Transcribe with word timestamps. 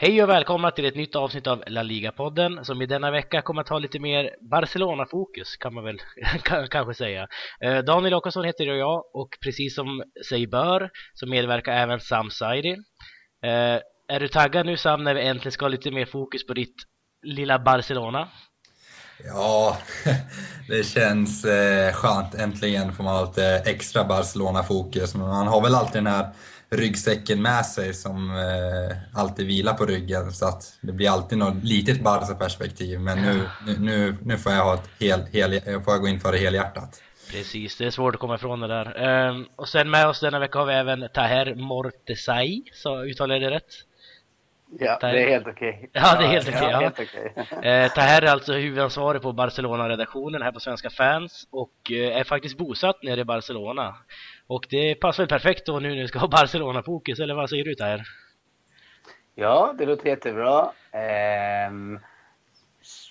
Hej 0.00 0.22
och 0.22 0.28
välkomna 0.28 0.70
till 0.70 0.84
ett 0.84 0.94
nytt 0.94 1.16
avsnitt 1.16 1.46
av 1.46 1.64
La 1.66 1.82
Liga-podden 1.82 2.64
som 2.64 2.82
i 2.82 2.86
denna 2.86 3.10
vecka 3.10 3.42
kommer 3.42 3.62
att 3.62 3.68
ha 3.68 3.78
lite 3.78 3.98
mer 3.98 4.30
Barcelona-fokus 4.50 5.56
kan 5.56 5.74
man 5.74 5.84
väl 5.84 5.98
kanske 6.70 6.94
säga. 6.94 7.26
Eh, 7.60 7.78
Daniel 7.78 8.14
Åkesson 8.14 8.44
heter 8.44 8.64
jag 8.64 9.02
och 9.14 9.28
precis 9.44 9.74
som 9.74 10.02
sig 10.28 10.46
bör 10.46 10.90
så 11.14 11.26
medverkar 11.26 11.72
även 11.72 12.00
Sam 12.00 12.30
Saidi. 12.30 12.72
Eh, 13.44 13.78
är 14.08 14.20
du 14.20 14.28
taggad 14.28 14.66
nu 14.66 14.76
Sam 14.76 15.04
när 15.04 15.14
vi 15.14 15.26
äntligen 15.26 15.52
ska 15.52 15.64
ha 15.64 15.68
lite 15.68 15.90
mer 15.90 16.06
fokus 16.06 16.46
på 16.46 16.54
ditt 16.54 16.76
lilla 17.22 17.58
Barcelona? 17.58 18.28
Ja, 19.24 19.78
det 20.68 20.86
känns 20.86 21.44
eh, 21.44 21.92
skönt. 21.92 22.34
Äntligen 22.34 22.92
får 22.92 23.04
man 23.04 23.16
ha 23.16 23.24
lite 23.24 23.62
extra 23.66 24.04
Barcelona-fokus. 24.04 25.14
Men 25.14 25.28
man 25.28 25.48
har 25.48 25.62
väl 25.62 25.74
alltid 25.74 25.96
den 25.96 26.06
här 26.06 26.28
ryggsäcken 26.70 27.42
med 27.42 27.66
sig 27.66 27.94
som 27.94 28.30
eh, 28.30 28.96
alltid 29.20 29.46
vilar 29.46 29.74
på 29.74 29.86
ryggen. 29.86 30.32
Så 30.32 30.46
att 30.46 30.78
det 30.80 30.92
blir 30.92 31.10
alltid 31.10 31.38
något 31.38 31.64
litet 31.64 32.02
Barca-perspektiv. 32.02 33.00
Men 33.00 33.22
nu, 33.22 33.48
nu, 33.78 34.16
nu 34.22 34.38
får 34.38 34.52
jag 34.52 34.64
ha 34.64 34.74
ett 34.74 34.90
hel, 34.98 35.20
hel, 35.32 35.60
får 35.60 35.94
jag 35.94 36.00
gå 36.00 36.08
in 36.08 36.20
för 36.20 36.32
det 36.32 36.38
helhjärtat. 36.38 37.02
Precis, 37.30 37.76
det 37.76 37.84
är 37.84 37.90
svårt 37.90 38.14
att 38.14 38.20
komma 38.20 38.34
ifrån 38.34 38.60
det 38.60 38.68
där. 38.68 39.00
Ehm, 39.00 39.46
och 39.56 39.68
sen 39.68 39.90
med 39.90 40.08
oss 40.08 40.20
denna 40.20 40.38
vecka 40.38 40.58
har 40.58 40.66
vi 40.66 40.72
även 40.72 41.08
Taher 41.14 41.54
Mortesai, 41.54 42.62
så 42.72 43.04
uttalar 43.04 43.34
jag 43.34 43.42
det 43.42 43.56
rätt? 43.56 43.87
Ja, 44.70 44.94
Taher. 44.94 45.12
det 45.12 45.22
är 45.22 45.28
helt 45.28 45.46
okej. 45.46 45.68
Okay. 45.68 45.88
Ja, 45.92 46.16
det 46.18 46.24
är 46.24 46.28
helt 46.28 46.48
okej. 46.48 46.58
Okay, 46.58 46.70
ja, 46.70 46.82
ja. 46.82 46.90
okay. 46.90 47.84
uh, 47.84 47.88
Taher 47.88 48.22
är 48.22 48.30
alltså 48.30 48.52
huvudansvarig 48.52 49.22
på 49.22 49.32
Barcelona-redaktionen 49.32 50.42
här 50.42 50.52
på 50.52 50.60
Svenska 50.60 50.90
fans 50.90 51.48
och 51.50 51.72
uh, 51.90 52.16
är 52.16 52.24
faktiskt 52.24 52.58
bosatt 52.58 53.02
nere 53.02 53.20
i 53.20 53.24
Barcelona. 53.24 53.94
Och 54.46 54.66
det 54.70 54.94
passar 54.94 55.22
väl 55.22 55.28
perfekt 55.28 55.66
då 55.66 55.78
nu 55.78 55.88
när 55.88 56.02
vi 56.02 56.08
ska 56.08 56.18
ha 56.18 56.28
Barcelona-fokus, 56.38 57.20
eller 57.20 57.34
vad 57.34 57.50
säger 57.50 57.64
du 57.64 57.74
Taher? 57.74 58.02
Ja, 59.34 59.74
det 59.78 59.86
låter 59.86 60.08
jättebra. 60.08 60.70
Um, 61.70 62.00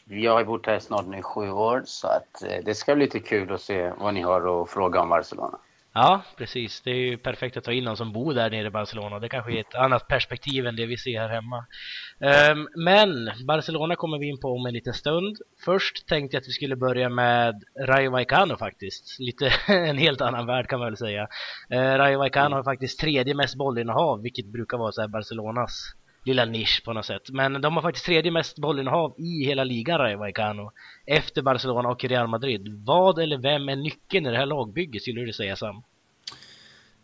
jag 0.05 0.33
har 0.33 0.44
bott 0.44 0.66
här 0.66 0.80
snart 0.80 1.05
nu 1.05 1.17
i 1.17 1.21
sju 1.21 1.52
år, 1.52 1.81
så 1.86 2.08
att 2.08 2.44
uh, 2.44 2.66
det 2.66 2.75
ska 2.75 2.95
bli 2.95 3.05
lite 3.05 3.19
kul 3.19 3.53
att 3.53 3.61
se 3.61 3.92
vad 3.97 4.14
ni 4.14 4.21
har 4.21 4.61
att 4.61 4.69
fråga 4.69 5.02
om 5.02 5.09
Barcelona. 5.09 5.59
Ja, 6.00 6.22
precis. 6.38 6.81
Det 6.81 6.92
är 6.92 6.95
ju 6.95 7.17
perfekt 7.17 7.58
att 7.58 7.64
ta 7.64 7.72
in 7.72 7.84
någon 7.84 7.98
som 7.98 8.14
bor 8.14 8.34
där 8.34 8.50
nere 8.50 8.67
i 8.67 8.70
Barcelona. 8.70 9.20
Det 9.20 9.30
kanske 9.30 9.52
är 9.52 9.59
ett 9.59 9.76
annat 9.76 10.08
perspektiv 10.08 10.67
än 10.67 10.76
det 10.76 10.86
vi 10.86 10.98
ser 10.98 11.20
här 11.20 11.30
hemma. 11.30 11.66
Um, 12.52 12.70
men 12.84 13.31
Barcelona 13.48 13.95
kommer 13.95 14.17
vi 14.20 14.30
in 14.30 14.39
på 14.39 14.48
om 14.48 14.66
en 14.66 14.73
liten 14.73 14.94
stund. 14.94 15.38
Först 15.66 16.08
tänkte 16.08 16.36
jag 16.36 16.42
att 16.42 16.48
vi 16.48 16.52
skulle 16.52 16.76
börja 16.76 17.09
med 17.09 17.64
Rayo 17.80 18.12
Vallecano 18.12 18.58
faktiskt. 18.58 19.20
Lite 19.20 19.54
en 19.67 19.98
helt 19.98 20.22
annan 20.22 20.45
värld 20.45 20.67
kan 20.67 20.80
man 20.80 20.88
väl 20.88 20.98
säga. 20.98 21.28
Uh, 21.73 21.98
Rayo 21.98 22.17
Vallecano 22.17 22.56
har 22.56 22.64
faktiskt 22.64 23.00
tredje 23.00 23.36
mest 23.36 23.56
bollinnehav, 23.56 24.22
vilket 24.22 24.45
brukar 24.45 24.78
vara 24.78 24.92
så 24.92 25.02
här 25.02 25.08
Barcelonas 25.08 25.94
lilla 26.28 26.45
nisch 26.45 26.83
på 26.86 26.94
något 26.94 27.06
sätt. 27.06 27.30
Men 27.30 27.61
de 27.61 27.75
har 27.75 27.81
faktiskt 27.81 28.06
tredje 28.06 28.31
mest 28.31 28.59
bollinnehav 28.59 29.16
i 29.17 29.45
hela 29.45 29.64
ligan, 29.64 29.97
Rayo 30.00 30.17
Vallecano. 30.17 30.72
Efter 31.06 31.42
Barcelona 31.42 31.89
och 31.89 32.03
Real 32.06 32.28
Madrid. 32.28 32.67
Vad 32.86 33.20
eller 33.20 33.38
vem 33.38 33.70
är 33.70 33.75
nyckeln 33.75 34.25
i 34.25 34.30
det 34.30 34.38
här 34.38 34.45
lagbygget, 34.45 35.02
skulle 35.02 35.22
du 35.22 35.33
säga 35.33 35.55
Sam? 35.55 35.83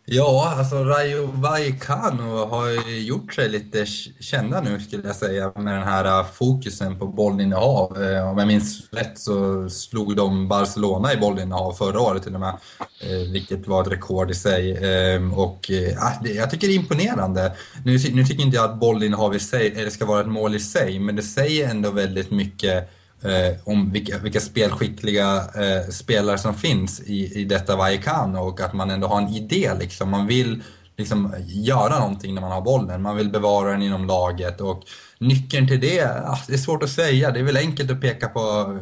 Ja, 0.06 0.54
alltså 0.58 0.84
Rayo 0.84 1.26
Vallecano 1.26 2.44
har 2.44 2.90
gjort 2.90 3.34
sig 3.34 3.48
lite 3.48 3.86
kända 4.20 4.60
nu 4.60 4.80
skulle 4.80 5.06
jag 5.06 5.16
säga 5.16 5.52
med 5.56 5.74
den 5.74 5.82
här 5.82 6.20
äh, 6.20 6.26
fokusen 6.26 6.98
på 6.98 7.06
bollinnehav. 7.06 8.02
Eh, 8.02 8.30
om 8.30 8.38
jag 8.38 8.46
minns 8.46 8.82
rätt 8.90 9.18
så 9.18 9.68
slog 9.70 10.16
de 10.16 10.48
Barcelona 10.48 11.12
i 11.12 11.16
bollinnehav 11.16 11.72
förra 11.72 12.00
året 12.00 12.22
till 12.22 12.34
och 12.34 12.40
med, 12.40 12.56
eh, 13.00 13.32
vilket 13.32 13.66
var 13.66 13.82
ett 13.82 13.92
rekord 13.92 14.30
i 14.30 14.34
sig. 14.34 14.84
Ehm, 14.84 15.32
och 15.32 15.70
eh, 15.70 16.24
äh, 16.24 16.36
jag 16.36 16.50
tycker 16.50 16.66
det 16.66 16.74
är 16.74 16.78
imponerande. 16.78 17.52
Nu, 17.84 17.98
nu 18.12 18.24
tycker 18.24 18.42
inte 18.42 18.56
jag 18.56 18.70
att 18.70 18.80
bollinnehav 18.80 19.34
i 19.34 19.40
sig, 19.40 19.74
eller 19.76 19.90
ska 19.90 20.06
vara 20.06 20.20
ett 20.20 20.28
mål 20.28 20.54
i 20.54 20.60
sig, 20.60 20.98
men 20.98 21.16
det 21.16 21.22
säger 21.22 21.70
ändå 21.70 21.90
väldigt 21.90 22.30
mycket 22.30 22.90
eh, 23.24 23.56
om 23.64 23.90
vilka, 23.92 24.18
vilka 24.18 24.40
spelskickliga 24.40 25.36
eh, 25.36 25.90
spelare 25.90 26.38
som 26.38 26.54
finns 26.54 27.00
i, 27.00 27.40
i 27.40 27.44
detta 27.44 27.76
Vallecano 27.76 28.38
och 28.38 28.60
att 28.60 28.72
man 28.72 28.90
ändå 28.90 29.06
har 29.06 29.20
en 29.20 29.28
idé. 29.28 29.70
Liksom. 29.80 30.10
Man 30.10 30.26
vill 30.26 30.62
liksom, 30.96 31.34
göra 31.46 31.98
någonting 31.98 32.34
när 32.34 32.40
man 32.40 32.52
har 32.52 32.60
bollen. 32.60 33.02
Man 33.02 33.16
vill 33.16 33.30
bevara 33.30 33.70
den 33.70 33.82
inom 33.82 34.06
laget 34.06 34.60
och 34.60 34.82
nyckeln 35.18 35.68
till 35.68 35.80
det, 35.80 36.04
ah, 36.04 36.38
det 36.46 36.54
är 36.54 36.58
svårt 36.58 36.82
att 36.82 36.90
säga. 36.90 37.30
Det 37.30 37.40
är 37.40 37.44
väl 37.44 37.56
enkelt 37.56 37.90
att 37.90 38.00
peka 38.00 38.28
på, 38.28 38.78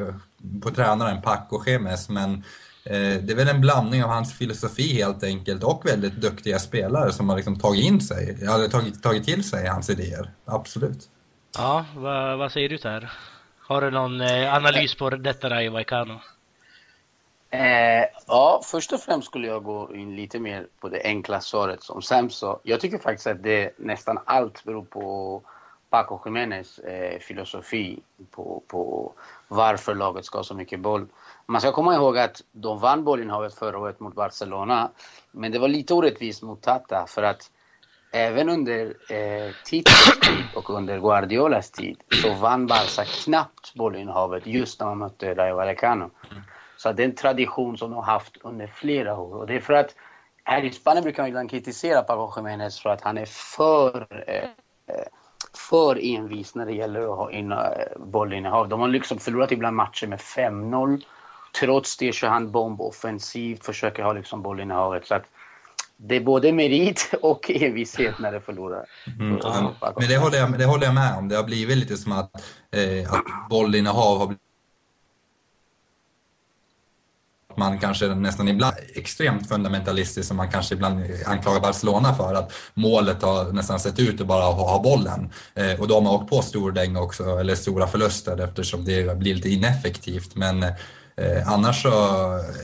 på 0.62 0.70
tränaren 0.70 1.22
Paco 1.22 1.62
Gemes 1.66 2.08
men 2.08 2.34
eh, 2.84 3.22
det 3.22 3.32
är 3.32 3.36
väl 3.36 3.48
en 3.48 3.60
blandning 3.60 4.04
av 4.04 4.10
hans 4.10 4.32
filosofi 4.32 4.94
helt 4.94 5.24
enkelt 5.24 5.62
och 5.62 5.82
väldigt 5.86 6.20
duktiga 6.20 6.58
spelare 6.58 7.12
som 7.12 7.28
har 7.28 7.36
liksom 7.36 7.58
tagit 7.58 7.84
in 7.84 8.00
sig, 8.00 8.38
eller 8.40 8.68
tagit, 8.68 9.02
tagit 9.02 9.24
till 9.24 9.44
sig 9.44 9.66
hans 9.66 9.90
idéer. 9.90 10.30
Absolut. 10.44 11.08
Ja, 11.58 11.84
vad, 11.96 12.38
vad 12.38 12.52
säger 12.52 12.68
du 12.68 12.76
där? 12.76 13.10
Har 13.66 13.80
du 13.80 13.90
någon 13.90 14.20
eh, 14.20 14.54
analys 14.54 14.94
på 14.94 15.10
detta 15.10 15.50
Rayo 15.50 15.72
Vallecano? 15.72 16.20
Eh, 17.50 18.04
ja, 18.26 18.60
först 18.64 18.92
och 18.92 19.00
främst 19.00 19.26
skulle 19.26 19.46
jag 19.46 19.64
gå 19.64 19.94
in 19.94 20.16
lite 20.16 20.38
mer 20.38 20.66
på 20.80 20.88
det 20.88 21.02
enkla 21.04 21.40
svaret 21.40 21.82
som 21.82 22.02
Sam 22.02 22.30
sa. 22.30 22.60
Jag 22.62 22.80
tycker 22.80 22.98
faktiskt 22.98 23.26
att 23.26 23.42
det 23.42 23.78
nästan 23.78 24.18
allt 24.24 24.64
beror 24.64 24.84
på 24.84 25.42
Paco 25.90 26.20
Jiménez 26.24 26.78
eh, 26.78 27.18
filosofi 27.18 27.98
på, 28.30 28.62
på 28.66 29.12
varför 29.48 29.94
laget 29.94 30.24
ska 30.24 30.38
ha 30.38 30.44
så 30.44 30.54
mycket 30.54 30.80
boll. 30.80 31.06
Man 31.46 31.60
ska 31.60 31.72
komma 31.72 31.94
ihåg 31.94 32.18
att 32.18 32.42
de 32.52 32.78
vann 32.78 33.04
bollinnehavet 33.04 33.54
förra 33.54 33.78
året 33.78 34.00
mot 34.00 34.14
Barcelona. 34.14 34.90
Men 35.30 35.52
det 35.52 35.58
var 35.58 35.68
lite 35.68 35.94
orättvist 35.94 36.42
mot 36.42 36.62
Tata 36.62 37.06
för 37.08 37.22
att 37.22 37.50
även 38.12 38.48
under 38.48 38.94
eh, 39.08 39.54
Titos 39.64 40.20
tid 40.20 40.44
och 40.54 40.70
under 40.70 41.00
Guardiolas 41.00 41.70
tid 41.70 41.96
så 42.22 42.34
vann 42.34 42.66
Barca 42.66 43.04
knappt 43.04 43.74
bollinnehavet 43.74 44.46
just 44.46 44.80
när 44.80 44.86
man 44.86 44.98
mötte 44.98 45.34
Rayo 45.34 45.56
Vallecano. 45.56 46.10
Så 46.76 46.92
det 46.92 47.02
är 47.02 47.08
en 47.08 47.14
tradition 47.14 47.78
som 47.78 47.90
de 47.90 47.96
har 47.96 48.02
haft 48.02 48.36
under 48.40 48.66
flera 48.66 49.18
år. 49.18 49.36
Och 49.36 49.46
det 49.46 49.54
är 49.54 49.60
för 49.60 49.72
att 49.74 49.94
här 50.44 50.64
i 50.64 50.70
Spanien 50.70 51.02
brukar 51.02 51.22
man 51.22 51.28
ibland 51.28 51.50
kritisera 51.50 52.02
Paco 52.02 52.40
Jiménez 52.40 52.80
för 52.80 52.90
att 52.90 53.00
han 53.00 53.18
är 53.18 53.26
för, 53.26 54.06
eh, 54.26 54.48
för 55.70 55.98
envis 56.02 56.54
när 56.54 56.66
det 56.66 56.72
gäller 56.72 57.00
att 57.00 57.18
ha 57.18 57.30
in, 57.30 57.52
eh, 57.52 57.58
bollinnehav. 57.96 58.68
De 58.68 58.80
har 58.80 58.88
liksom 58.88 59.18
förlorat 59.18 59.52
ibland 59.52 59.76
matcher 59.76 60.06
med 60.06 60.20
5-0. 60.20 61.04
Trots 61.60 61.96
det 61.96 62.12
kör 62.12 62.28
han 62.28 62.50
bomboffensivt, 62.50 63.64
försöker 63.64 64.02
ha 64.02 64.12
liksom 64.12 64.42
bollinnehavet. 64.42 65.06
Så 65.06 65.14
att 65.14 65.24
det 66.04 66.16
är 66.16 66.20
både 66.20 66.52
merit 66.52 67.14
och 67.22 67.50
envishet 67.50 68.18
när 68.18 68.32
det 68.32 68.40
förlorar. 68.40 68.84
Mm, 69.20 69.40
men 69.96 70.08
det 70.08 70.16
håller, 70.16 70.38
jag, 70.38 70.58
det 70.58 70.64
håller 70.64 70.84
jag 70.84 70.94
med 70.94 71.16
om. 71.18 71.28
Det 71.28 71.36
har 71.36 71.44
blivit 71.44 71.78
lite 71.78 71.96
som 71.96 72.12
att, 72.12 72.30
eh, 72.70 73.12
att 73.12 73.48
bollinnehav 73.50 74.18
har 74.18 74.26
blivit 74.26 74.42
man 77.56 77.78
kanske 77.78 78.06
nästan 78.14 78.48
ibland 78.48 78.76
extremt 78.94 79.48
fundamentalistisk 79.48 80.28
som 80.28 80.36
man 80.36 80.50
kanske 80.50 80.74
ibland 80.74 81.04
anklagar 81.26 81.60
Barcelona 81.60 82.14
för 82.14 82.34
att 82.34 82.52
målet 82.74 83.22
har 83.22 83.52
nästan 83.52 83.80
sett 83.80 83.98
ut 83.98 84.20
att 84.20 84.26
bara 84.26 84.44
ha, 84.44 84.82
bollen. 84.82 85.32
Eh, 85.54 85.80
och 85.80 85.88
då 85.88 85.94
har 85.94 86.00
man 86.00 86.12
åkt 86.12 86.30
på 86.30 86.42
stordäng 86.42 86.96
också, 86.96 87.24
eller 87.24 87.54
stora 87.54 87.86
förluster 87.86 88.40
eftersom 88.40 88.84
det 88.84 89.18
blir 89.18 89.34
lite 89.34 89.48
ineffektivt. 89.48 90.34
Men 90.34 90.62
eh, 90.62 90.72
annars 91.52 91.82
så 91.82 91.90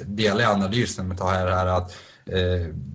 delar 0.05 0.41
jag 0.41 0.53
analysen 0.53 1.09
med 1.09 1.21
här, 1.21 1.47
här 1.47 1.67
att 1.67 1.95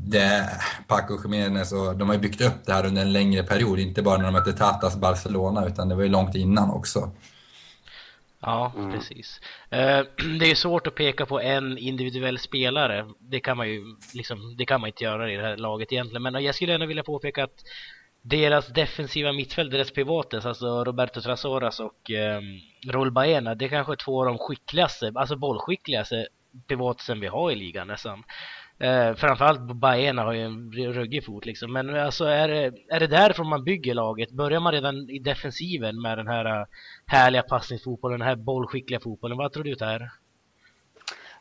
det, 0.05 0.49
Paco 0.87 1.17
Jiménez 1.23 1.71
och 1.71 1.95
de 1.95 2.07
har 2.07 2.15
ju 2.15 2.21
byggt 2.21 2.41
upp 2.41 2.65
det 2.65 2.73
här 2.73 2.85
under 2.85 3.01
en 3.01 3.13
längre 3.13 3.43
period, 3.43 3.79
inte 3.79 4.01
bara 4.01 4.17
när 4.17 4.25
de 4.25 4.33
mötte 4.33 4.53
Tatas 4.53 4.97
Barcelona 4.97 5.67
utan 5.67 5.89
det 5.89 5.95
var 5.95 6.03
ju 6.03 6.09
långt 6.09 6.35
innan 6.35 6.69
också. 6.69 7.11
Ja, 8.45 8.73
mm. 8.77 8.91
precis. 8.91 9.41
Eh, 9.69 10.01
det 10.39 10.51
är 10.51 10.55
svårt 10.55 10.87
att 10.87 10.95
peka 10.95 11.25
på 11.25 11.41
en 11.41 11.77
individuell 11.77 12.39
spelare. 12.39 13.05
Det 13.19 13.39
kan 13.39 13.57
man 13.57 13.69
ju 13.69 13.81
liksom, 14.13 14.55
det 14.57 14.65
kan 14.65 14.81
man 14.81 14.87
inte 14.87 15.03
göra 15.03 15.31
i 15.31 15.35
det 15.35 15.43
här 15.43 15.57
laget 15.57 15.91
egentligen. 15.91 16.21
Men 16.21 16.43
jag 16.43 16.55
skulle 16.55 16.71
gärna 16.71 16.85
vilja 16.85 17.03
påpeka 17.03 17.43
att 17.43 17.63
deras 18.21 18.67
defensiva 18.67 19.33
mittfält, 19.33 19.71
deras 19.71 19.91
pivotes, 19.91 20.45
alltså 20.45 20.83
Roberto 20.83 21.21
Trasoras 21.21 21.79
och 21.79 22.11
eh, 22.11 22.41
Raul 22.87 23.11
Baena, 23.11 23.55
det 23.55 23.65
är 23.65 23.69
kanske 23.69 23.95
två 23.95 24.19
av 24.19 24.25
de 24.25 24.37
skickligaste, 24.37 25.11
alltså 25.15 25.35
bollskickligaste 25.35 26.27
pivotsen 26.67 27.19
vi 27.19 27.27
har 27.27 27.51
i 27.51 27.55
ligan 27.55 27.87
nästan. 27.87 28.23
Eh, 28.83 29.15
framförallt 29.15 29.61
Baena 29.61 30.23
har 30.23 30.33
ju 30.33 30.41
en 30.41 30.71
ruggig 30.71 31.25
fot 31.25 31.45
liksom. 31.45 31.73
Men 31.73 31.95
eh, 31.95 32.05
alltså 32.05 32.25
är 32.25 32.47
det, 32.47 32.71
är 32.89 32.99
det 32.99 33.07
därifrån 33.07 33.47
man 33.47 33.63
bygger 33.63 33.93
laget? 33.93 34.31
Börjar 34.31 34.59
man 34.59 34.73
redan 34.73 35.09
i 35.09 35.19
defensiven 35.19 36.01
med 36.01 36.17
den 36.17 36.27
här 36.27 36.45
eh, 36.45 36.65
härliga 37.05 37.41
passningsfotbollen, 37.41 38.19
den 38.19 38.27
här 38.27 38.35
bollskickliga 38.35 38.99
fotbollen? 38.99 39.37
Vad 39.37 39.53
tror 39.53 39.63
du 39.63 39.73
där? 39.73 40.11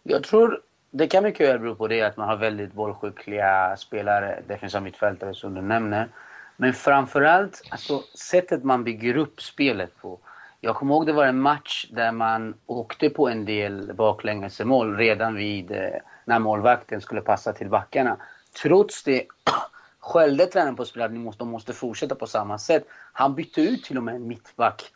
Jag 0.02 0.22
tror 0.22 0.60
det 0.90 1.06
kan 1.06 1.24
mycket 1.24 1.48
väl 1.48 1.58
bero 1.58 1.74
på 1.74 1.88
det 1.88 2.02
att 2.02 2.16
man 2.16 2.28
har 2.28 2.36
väldigt 2.36 2.72
bollskickliga 2.72 3.76
spelare, 3.76 4.42
defensiva 4.48 4.80
mittfältare 4.80 5.34
som 5.34 5.54
du 5.54 5.62
nämner. 5.62 6.08
Men 6.56 6.72
framförallt 6.72 7.62
alltså, 7.68 8.02
sättet 8.14 8.64
man 8.64 8.84
bygger 8.84 9.16
upp 9.16 9.42
spelet 9.42 9.96
på. 10.00 10.18
Jag 10.60 10.76
kommer 10.76 10.94
ihåg 10.94 11.06
det 11.06 11.12
var 11.12 11.26
en 11.26 11.40
match 11.40 11.86
där 11.90 12.12
man 12.12 12.54
åkte 12.66 13.10
på 13.10 13.28
en 13.28 13.44
del 13.44 13.92
baklängesmål 13.94 14.96
redan 14.96 15.34
vid 15.34 15.70
eh, 15.70 16.00
när 16.24 16.38
målvakten 16.38 17.00
skulle 17.00 17.20
passa 17.20 17.52
till 17.52 17.68
backarna. 17.68 18.16
Trots 18.62 19.02
det 19.02 19.26
skällde 19.98 20.46
tränaren 20.46 20.76
på 20.76 20.84
spelarna 20.84 21.30
att 21.30 21.38
de 21.38 21.48
måste 21.48 21.72
fortsätta 21.72 22.14
på 22.14 22.26
samma 22.26 22.58
sätt. 22.58 22.86
Han 23.12 23.34
bytte 23.34 23.60
ut 23.60 23.84
till 23.84 23.96
och 23.96 24.02
med 24.02 24.14
en 24.14 24.28
mittback 24.28 24.92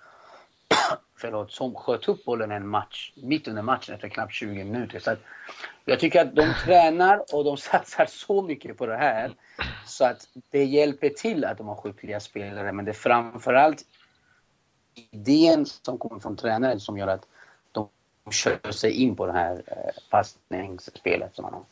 förlåt, 1.16 1.52
som 1.52 1.74
sköt 1.74 2.08
upp 2.08 2.24
bollen 2.24 2.50
en 2.50 2.68
match, 2.68 3.12
mitt 3.16 3.48
under 3.48 3.62
matchen 3.62 3.94
efter 3.94 4.08
knappt 4.08 4.32
20 4.32 4.64
minuter. 4.64 4.98
Så 4.98 5.16
jag 5.84 6.00
tycker 6.00 6.20
att 6.20 6.36
de 6.36 6.54
tränar 6.64 7.34
och 7.34 7.44
de 7.44 7.56
satsar 7.56 8.06
så 8.06 8.42
mycket 8.42 8.78
på 8.78 8.86
det 8.86 8.96
här 8.96 9.34
så 9.86 10.04
att 10.04 10.28
det 10.50 10.64
hjälper 10.64 11.08
till 11.08 11.44
att 11.44 11.58
de 11.58 11.68
har 11.68 11.74
skickliga 11.74 12.20
spelare. 12.20 12.72
Men 12.72 12.84
det 12.84 12.90
är 12.90 12.94
framförallt 12.94 13.82
idén 15.10 15.66
som 15.66 15.98
kommer 15.98 16.20
från 16.20 16.36
tränaren 16.36 16.80
som 16.80 16.98
gör 16.98 17.08
att 17.08 17.26
kör 18.32 18.72
sig 18.72 18.92
in 18.92 19.16
på 19.16 19.26
det 19.26 19.32
här 19.32 19.62
eh, 19.66 20.02
passningsspelet 20.10 21.34
som 21.34 21.42
man 21.42 21.52
har. 21.54 21.62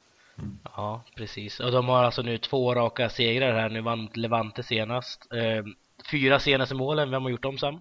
Ja, 0.77 1.03
precis. 1.17 1.61
Och 1.61 1.73
de 1.73 1.89
har 1.89 2.05
alltså 2.05 2.23
nu 2.23 2.39
två 2.39 2.75
raka 2.75 3.09
segrar 3.09 3.53
här. 3.53 3.69
Nu 3.69 3.81
vann 3.81 4.09
Levante 4.15 4.63
senast. 4.63 5.33
Eh, 5.33 5.65
fyra 6.11 6.41
senaste 6.41 6.75
målen, 6.75 7.11
vem 7.11 7.23
har 7.23 7.31
gjort 7.31 7.43
dem 7.43 7.59
Sam? 7.59 7.81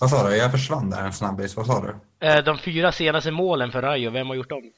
Vad 0.00 0.10
sa 0.10 0.28
du? 0.28 0.36
Jag 0.36 0.52
försvann 0.52 0.90
där 0.90 1.02
en 1.02 1.12
snabbis. 1.12 1.56
Vad 1.56 1.66
sa 1.66 1.80
du? 1.80 2.26
Eh, 2.26 2.44
de 2.44 2.58
fyra 2.58 2.92
senaste 2.92 3.30
målen 3.30 3.72
för 3.72 3.82
Rayo, 3.82 4.10
vem 4.10 4.26
har 4.26 4.34
gjort 4.34 4.48
dem? 4.48 4.72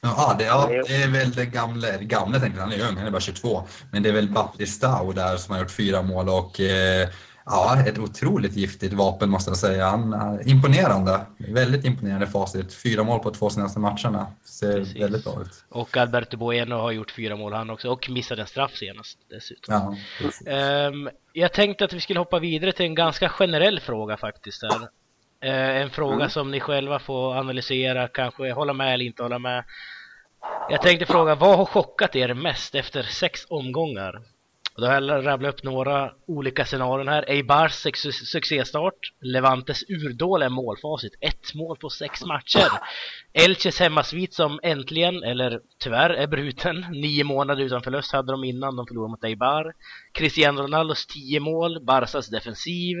Ja, 0.00 0.34
det, 0.38 0.44
ja, 0.44 0.66
det 0.88 1.02
är 1.02 1.08
väl 1.08 1.32
det 1.32 1.46
gamla, 1.46 1.88
det 1.88 2.04
gamla 2.04 2.40
tänkte 2.40 2.60
jag, 2.60 2.66
han 2.66 2.80
är 2.80 2.88
ung, 2.88 2.96
han 2.96 3.06
är 3.06 3.10
bara 3.10 3.20
22. 3.20 3.62
Men 3.90 4.02
det 4.02 4.08
är 4.08 4.12
väl 4.12 4.28
Baptistao 4.28 5.12
där 5.12 5.36
som 5.36 5.54
har 5.54 5.60
gjort 5.60 5.70
fyra 5.70 6.02
mål 6.02 6.28
och 6.28 6.60
eh, 6.60 7.08
Ja, 7.46 7.82
ett 7.86 7.98
otroligt 7.98 8.56
giftigt 8.56 8.92
vapen 8.92 9.30
måste 9.30 9.50
jag 9.50 9.58
säga. 9.58 9.88
Han, 9.88 10.40
imponerande. 10.46 11.20
Väldigt 11.36 11.84
imponerande 11.84 12.26
facit. 12.26 12.74
Fyra 12.74 13.02
mål 13.02 13.20
på 13.20 13.30
två 13.30 13.50
senaste 13.50 13.80
matcherna. 13.80 14.26
Ser 14.44 14.78
Precis. 14.78 15.02
väldigt 15.02 15.24
bra 15.24 15.42
ut. 15.42 15.64
Och 15.68 15.96
Alberto 15.96 16.36
Bueno 16.36 16.74
har 16.74 16.92
gjort 16.92 17.10
fyra 17.10 17.36
mål 17.36 17.52
han 17.52 17.70
också 17.70 17.88
och 17.88 18.10
missade 18.10 18.42
en 18.42 18.48
straff 18.48 18.74
senast 18.74 19.18
dessutom. 19.30 19.96
Ja, 20.44 20.88
um, 20.88 21.10
jag 21.32 21.52
tänkte 21.52 21.84
att 21.84 21.92
vi 21.92 22.00
skulle 22.00 22.20
hoppa 22.20 22.38
vidare 22.38 22.72
till 22.72 22.86
en 22.86 22.94
ganska 22.94 23.28
generell 23.28 23.80
fråga 23.80 24.16
faktiskt. 24.16 24.62
Här. 24.62 24.80
Uh, 25.44 25.82
en 25.82 25.90
fråga 25.90 26.14
mm. 26.14 26.30
som 26.30 26.50
ni 26.50 26.60
själva 26.60 26.98
får 26.98 27.36
analysera, 27.36 28.08
kanske 28.08 28.52
hålla 28.52 28.72
med 28.72 28.94
eller 28.94 29.04
inte 29.04 29.22
hålla 29.22 29.38
med. 29.38 29.64
Jag 30.70 30.82
tänkte 30.82 31.06
fråga, 31.06 31.34
vad 31.34 31.58
har 31.58 31.64
chockat 31.64 32.16
er 32.16 32.34
mest 32.34 32.74
efter 32.74 33.02
sex 33.02 33.46
omgångar? 33.48 34.22
Och 34.74 34.80
då 34.80 34.86
har 34.86 34.94
jag 34.94 35.26
rabblat 35.26 35.54
upp 35.54 35.62
några 35.62 36.12
olika 36.26 36.64
scenarion 36.64 37.08
här. 37.08 37.24
Eibars 37.28 37.86
succéstart. 38.32 39.12
Levantes 39.20 39.82
urdåliga 39.88 40.48
målfacit. 40.48 41.12
Ett 41.20 41.54
mål 41.54 41.76
på 41.76 41.90
sex 41.90 42.24
matcher. 42.24 42.70
Elches 43.32 43.80
hemmasvit 43.80 44.34
som 44.34 44.60
äntligen, 44.62 45.22
eller 45.22 45.60
tyvärr, 45.78 46.10
är 46.10 46.26
bruten. 46.26 46.86
Nio 46.90 47.24
månader 47.24 47.62
utan 47.62 47.82
förlust 47.82 48.12
hade 48.12 48.32
de 48.32 48.44
innan 48.44 48.76
de 48.76 48.86
förlorade 48.86 49.10
mot 49.10 49.24
Eibar. 49.24 49.72
Cristiano 50.12 50.62
Ronaldos 50.62 51.06
tio 51.06 51.40
mål. 51.40 51.84
Barsas 51.84 52.28
defensiv. 52.28 52.96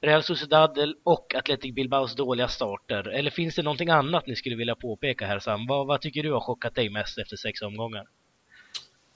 Real 0.00 0.22
Sociedad 0.22 0.78
och 1.04 1.34
Athletic 1.34 1.74
Bilbaos 1.74 2.16
dåliga 2.16 2.48
starter. 2.48 3.08
Eller 3.08 3.30
finns 3.30 3.54
det 3.54 3.62
någonting 3.62 3.90
annat 3.90 4.26
ni 4.26 4.36
skulle 4.36 4.56
vilja 4.56 4.74
påpeka 4.74 5.26
här 5.26 5.38
Sam? 5.38 5.66
Vad, 5.66 5.86
vad 5.86 6.00
tycker 6.00 6.22
du 6.22 6.32
har 6.32 6.40
chockat 6.40 6.74
dig 6.74 6.90
mest 6.90 7.18
efter 7.18 7.36
sex 7.36 7.62
omgångar? 7.62 8.04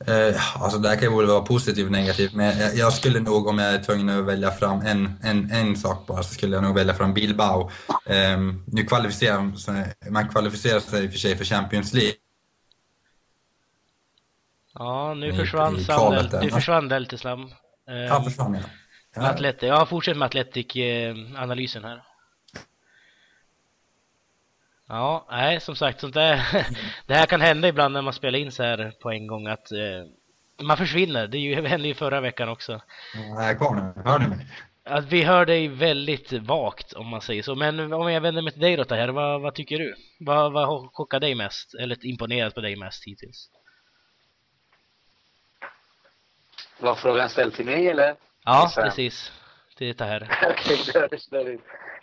Eh, 0.06 0.62
alltså 0.62 0.78
det 0.78 0.88
här 0.88 0.96
kan 0.96 1.04
ju 1.04 1.10
både 1.10 1.26
vara 1.26 1.40
positivt 1.40 1.86
och 1.86 1.92
negativt, 1.92 2.34
men 2.34 2.58
jag, 2.58 2.76
jag, 2.76 2.92
skulle 2.92 3.20
nog 3.20 3.46
om 3.46 3.58
jag 3.58 3.74
är 3.74 3.78
tvungen 3.78 4.08
att 4.08 4.24
välja 4.24 4.50
fram 4.50 4.80
en, 4.80 5.18
en, 5.22 5.50
en 5.50 5.76
sak 5.76 6.06
bara, 6.06 6.22
så 6.22 6.34
skulle 6.34 6.56
jag 6.56 6.64
nog 6.64 6.74
välja 6.74 6.94
fram 6.94 7.14
Bilbao. 7.14 7.70
Eh, 8.06 8.38
nu 8.66 8.84
kvalificerar 8.84 10.10
man 10.10 10.28
kvalificerar 10.28 10.80
sig 10.80 11.04
i 11.04 11.08
och 11.08 11.12
för 11.12 11.18
sig 11.18 11.36
för 11.36 11.44
Champions 11.44 11.92
League. 11.94 12.12
Ja, 14.74 15.14
nu 15.14 15.32
försvann 15.32 15.80
Sandel. 15.80 16.28
Du 16.42 16.50
försvann 16.50 17.08
snabbt. 17.18 17.52
Eh, 17.88 17.94
ja, 17.94 18.22
försvann 18.22 18.54
jag. 18.54 18.62
Ja. 19.16 19.30
Atletic. 19.30 19.62
Ja, 19.62 19.86
fortsätt 19.86 20.16
med 20.16 20.26
Atletic-analysen 20.26 21.84
här. 21.84 22.02
Ja, 24.92 25.26
nej 25.30 25.60
som 25.60 25.76
sagt, 25.76 26.00
sånt 26.00 26.14
där, 26.14 26.66
det 27.06 27.14
här 27.14 27.26
kan 27.26 27.40
hända 27.40 27.68
ibland 27.68 27.94
när 27.94 28.02
man 28.02 28.12
spelar 28.12 28.38
in 28.38 28.52
så 28.52 28.62
här 28.62 28.92
på 29.00 29.10
en 29.10 29.26
gång 29.26 29.46
att 29.46 29.72
eh, 29.72 30.64
man 30.64 30.76
försvinner. 30.76 31.26
Det, 31.26 31.38
ju, 31.38 31.62
hände 31.66 31.88
ju 31.88 31.94
förra 31.94 32.20
veckan 32.20 32.48
också. 32.48 32.80
Jag 33.36 33.58
kvar 33.58 33.74
nu. 33.74 34.02
Hör 34.02 34.18
ni 34.18 34.28
mig? 34.28 34.46
Att 34.84 35.04
vi 35.04 35.22
hör 35.22 35.46
dig 35.46 35.68
väldigt 35.68 36.32
vagt 36.32 36.92
om 36.92 37.06
man 37.06 37.20
säger 37.20 37.42
så. 37.42 37.54
Men 37.54 37.92
om 37.92 38.12
jag 38.12 38.20
vänder 38.20 38.42
mig 38.42 38.52
till 38.52 38.62
dig 38.62 38.76
då 38.76 38.94
här, 38.94 39.08
vad, 39.08 39.40
vad 39.40 39.54
tycker 39.54 39.78
du? 39.78 39.94
Vad, 40.20 40.52
vad 40.52 40.66
har 40.66 40.88
chockat 40.88 41.20
dig 41.20 41.34
mest? 41.34 41.74
Eller 41.74 42.06
imponerat 42.06 42.54
på 42.54 42.60
dig 42.60 42.76
mest 42.76 43.04
hittills? 43.06 43.50
Var 46.78 46.94
frågan 46.94 47.28
ställd 47.28 47.54
till 47.54 47.66
mig 47.66 47.88
eller? 47.88 48.16
Ja, 48.44 48.72
precis. 48.76 49.32
Till 49.76 49.94
det 49.96 50.04
här. 50.04 50.28
Okej, 50.50 50.80
okay, 50.80 51.08
det 51.30 51.52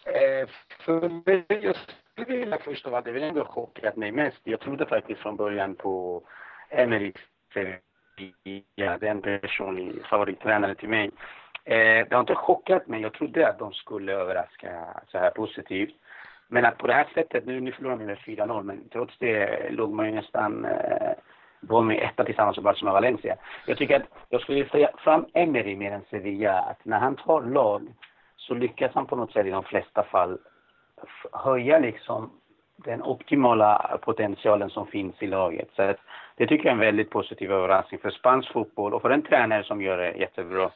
är 0.06 0.42
eh, 0.42 0.48
För 0.86 1.10
mig 1.10 1.64
just 1.64 1.99
skulle 2.24 2.38
vilja 2.38 2.58
först 2.58 2.88
av 2.88 2.96
allt, 2.96 3.06
det 3.06 3.12
är 3.12 3.14
väl 3.14 3.24
ändå 3.24 3.46
chockat 3.46 3.96
mig 3.96 4.12
mest. 4.12 4.42
Jag 4.44 4.60
trodde 4.60 4.86
faktiskt 4.86 5.22
från 5.22 5.36
början 5.36 5.76
på 5.76 6.24
Emerick 6.70 7.18
ja, 8.76 8.86
eh, 8.86 9.00
den 9.00 9.22
personlig 9.22 10.06
favorittränare 10.06 10.76
till 10.76 10.90
mig. 10.90 11.12
Eh, 11.64 12.08
det 12.08 12.12
har 12.12 12.20
inte 12.20 12.36
chockat 12.36 12.88
mig. 12.88 13.02
Jag 13.02 13.14
trodde 13.14 13.48
att 13.48 13.60
de 13.60 13.74
skulle 13.74 14.14
överraska 14.14 15.02
så 15.08 15.18
här 15.18 15.32
positivt. 15.32 15.96
Men 16.48 16.66
att 16.66 16.78
på 16.78 16.88
det 16.88 16.94
här 16.94 17.08
sättet, 17.14 17.46
nu, 17.46 17.60
nu 17.60 17.72
förlorar 17.72 17.98
de 17.98 18.06
med 18.06 18.18
4-0, 18.18 18.64
men 18.64 18.90
trots 18.90 19.18
det 19.18 19.70
låg 19.70 19.94
man 19.94 20.06
ju 20.06 20.12
nästan 20.12 20.66
eh, 20.66 21.12
var 21.60 21.82
med 21.82 21.98
etta 21.98 22.24
tillsammans 22.24 22.58
med 22.58 22.64
Barcelona 22.64 22.94
Valencia. 22.94 23.36
Jag 23.66 23.78
tycker 23.78 23.96
att 23.96 24.08
jag 24.30 24.42
skulle 24.42 24.70
säga 24.70 24.90
fram 24.98 25.26
Emery 25.34 25.76
mer 25.76 25.92
än 25.92 26.06
Sevilla, 26.10 26.60
att 26.60 26.86
när 26.86 27.00
han 27.00 27.16
tar 27.16 27.42
lag 27.42 27.94
så 28.36 28.54
lyckas 28.54 28.92
han 28.94 29.06
på 29.06 29.16
något 29.16 29.32
sätt 29.32 29.46
i 29.46 29.50
de 29.50 29.64
flesta 29.64 30.04
fall 30.04 30.40
höja 31.32 31.80
liksom 31.80 32.32
den 32.76 33.04
optimala 33.04 34.00
potentialen 34.02 34.70
som 34.70 34.88
finns 34.88 35.16
i 35.20 35.28
laget. 35.28 35.70
Så 35.76 35.94
det 36.36 36.48
tycker 36.48 36.66
jag 36.66 36.66
är 36.66 36.72
en 36.72 36.80
väldigt 36.80 37.10
positiv 37.10 37.52
överraskning 37.52 38.00
för 38.00 38.10
spansk 38.10 38.52
fotboll 38.52 38.94
och 38.94 39.02
för 39.02 39.10
en 39.10 39.22
tränare 39.22 39.64
som 39.64 39.82
gör 39.82 39.98
det 39.98 40.12
jättebra. 40.12 40.72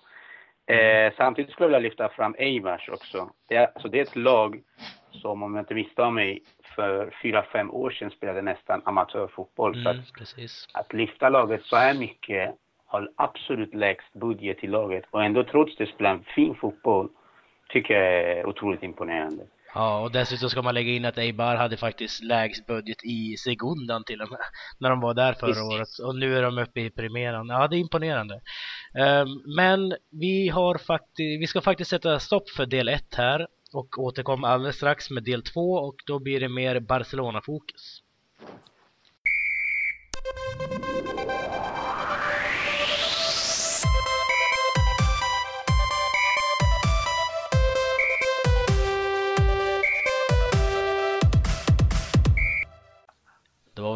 Eh, 0.66 1.14
samtidigt 1.18 1.52
skulle 1.52 1.66
jag 1.66 1.70
vilja 1.70 1.90
lyfta 1.90 2.10
fram 2.10 2.36
Eivars 2.38 2.90
också. 2.90 3.30
Det 3.48 3.56
är, 3.56 3.68
alltså 3.76 3.88
det 3.88 4.00
är 4.00 4.04
ett 4.04 4.16
lag 4.16 4.62
som, 5.12 5.44
om 5.44 5.56
jag 5.56 5.62
inte 5.62 5.74
misstar 5.74 6.12
mig, 6.12 6.44
för 6.76 7.14
fyra, 7.22 7.44
fem 7.44 7.72
år 7.72 7.90
sedan 7.90 8.10
spelade 8.10 8.42
nästan 8.42 8.82
amatörfotboll. 8.86 9.74
Mm, 9.74 9.84
så 9.84 9.90
att, 9.90 10.14
precis. 10.18 10.68
att 10.74 10.94
lyfta 10.94 11.30
laget 11.30 11.64
så 11.64 11.76
här 11.76 11.94
mycket, 11.94 12.56
har 12.86 13.12
absolut 13.16 13.74
lägst 13.74 14.14
budget 14.14 14.64
i 14.64 14.68
laget 14.68 15.04
och 15.12 15.24
ändå 15.24 15.44
trots 15.44 15.76
det 15.78 15.86
spela 15.86 16.10
en 16.10 16.24
fin 16.24 16.56
fotboll, 16.56 17.10
tycker 17.70 17.94
jag 17.94 18.14
är 18.14 18.46
otroligt 18.46 18.84
imponerande. 18.84 19.44
Ja, 19.74 20.00
och 20.00 20.12
dessutom 20.12 20.50
ska 20.50 20.62
man 20.62 20.74
lägga 20.74 20.92
in 20.92 21.06
att 21.06 21.18
Eibar 21.18 21.56
hade 21.56 21.78
faktiskt 21.78 22.24
lägst 22.24 22.68
budget 22.68 23.04
i 23.04 23.38
Segundan 23.38 24.04
till 24.04 24.22
och 24.22 24.32
med, 24.32 24.40
när 24.80 24.90
de 24.90 25.00
var 25.00 25.14
där 25.14 25.34
förra 25.34 25.64
året. 25.64 25.88
Och 26.04 26.16
nu 26.16 26.38
är 26.38 26.44
de 26.44 26.58
uppe 26.58 26.82
i 26.82 26.90
primeran. 26.90 27.48
Ja, 27.48 27.68
det 27.68 27.76
är 27.76 27.80
imponerande. 27.80 28.42
Um, 28.94 29.56
men 29.56 29.96
vi 30.12 30.50
har 30.50 30.78
faktiskt, 30.78 31.42
vi 31.42 31.48
ska 31.48 31.62
faktiskt 31.62 31.90
sätta 31.90 32.20
stopp 32.20 32.50
för 32.50 32.66
del 32.66 32.90
1 32.90 33.16
här 33.16 33.48
och 33.74 34.00
återkomma 34.00 34.48
alldeles 34.48 34.76
strax 34.76 35.10
med 35.10 35.24
del 35.24 35.44
2 35.44 35.74
och 35.74 35.96
då 36.08 36.20
blir 36.20 36.40
det 36.40 36.50
mer 36.50 36.80
Barcelona-fokus. 36.80 38.02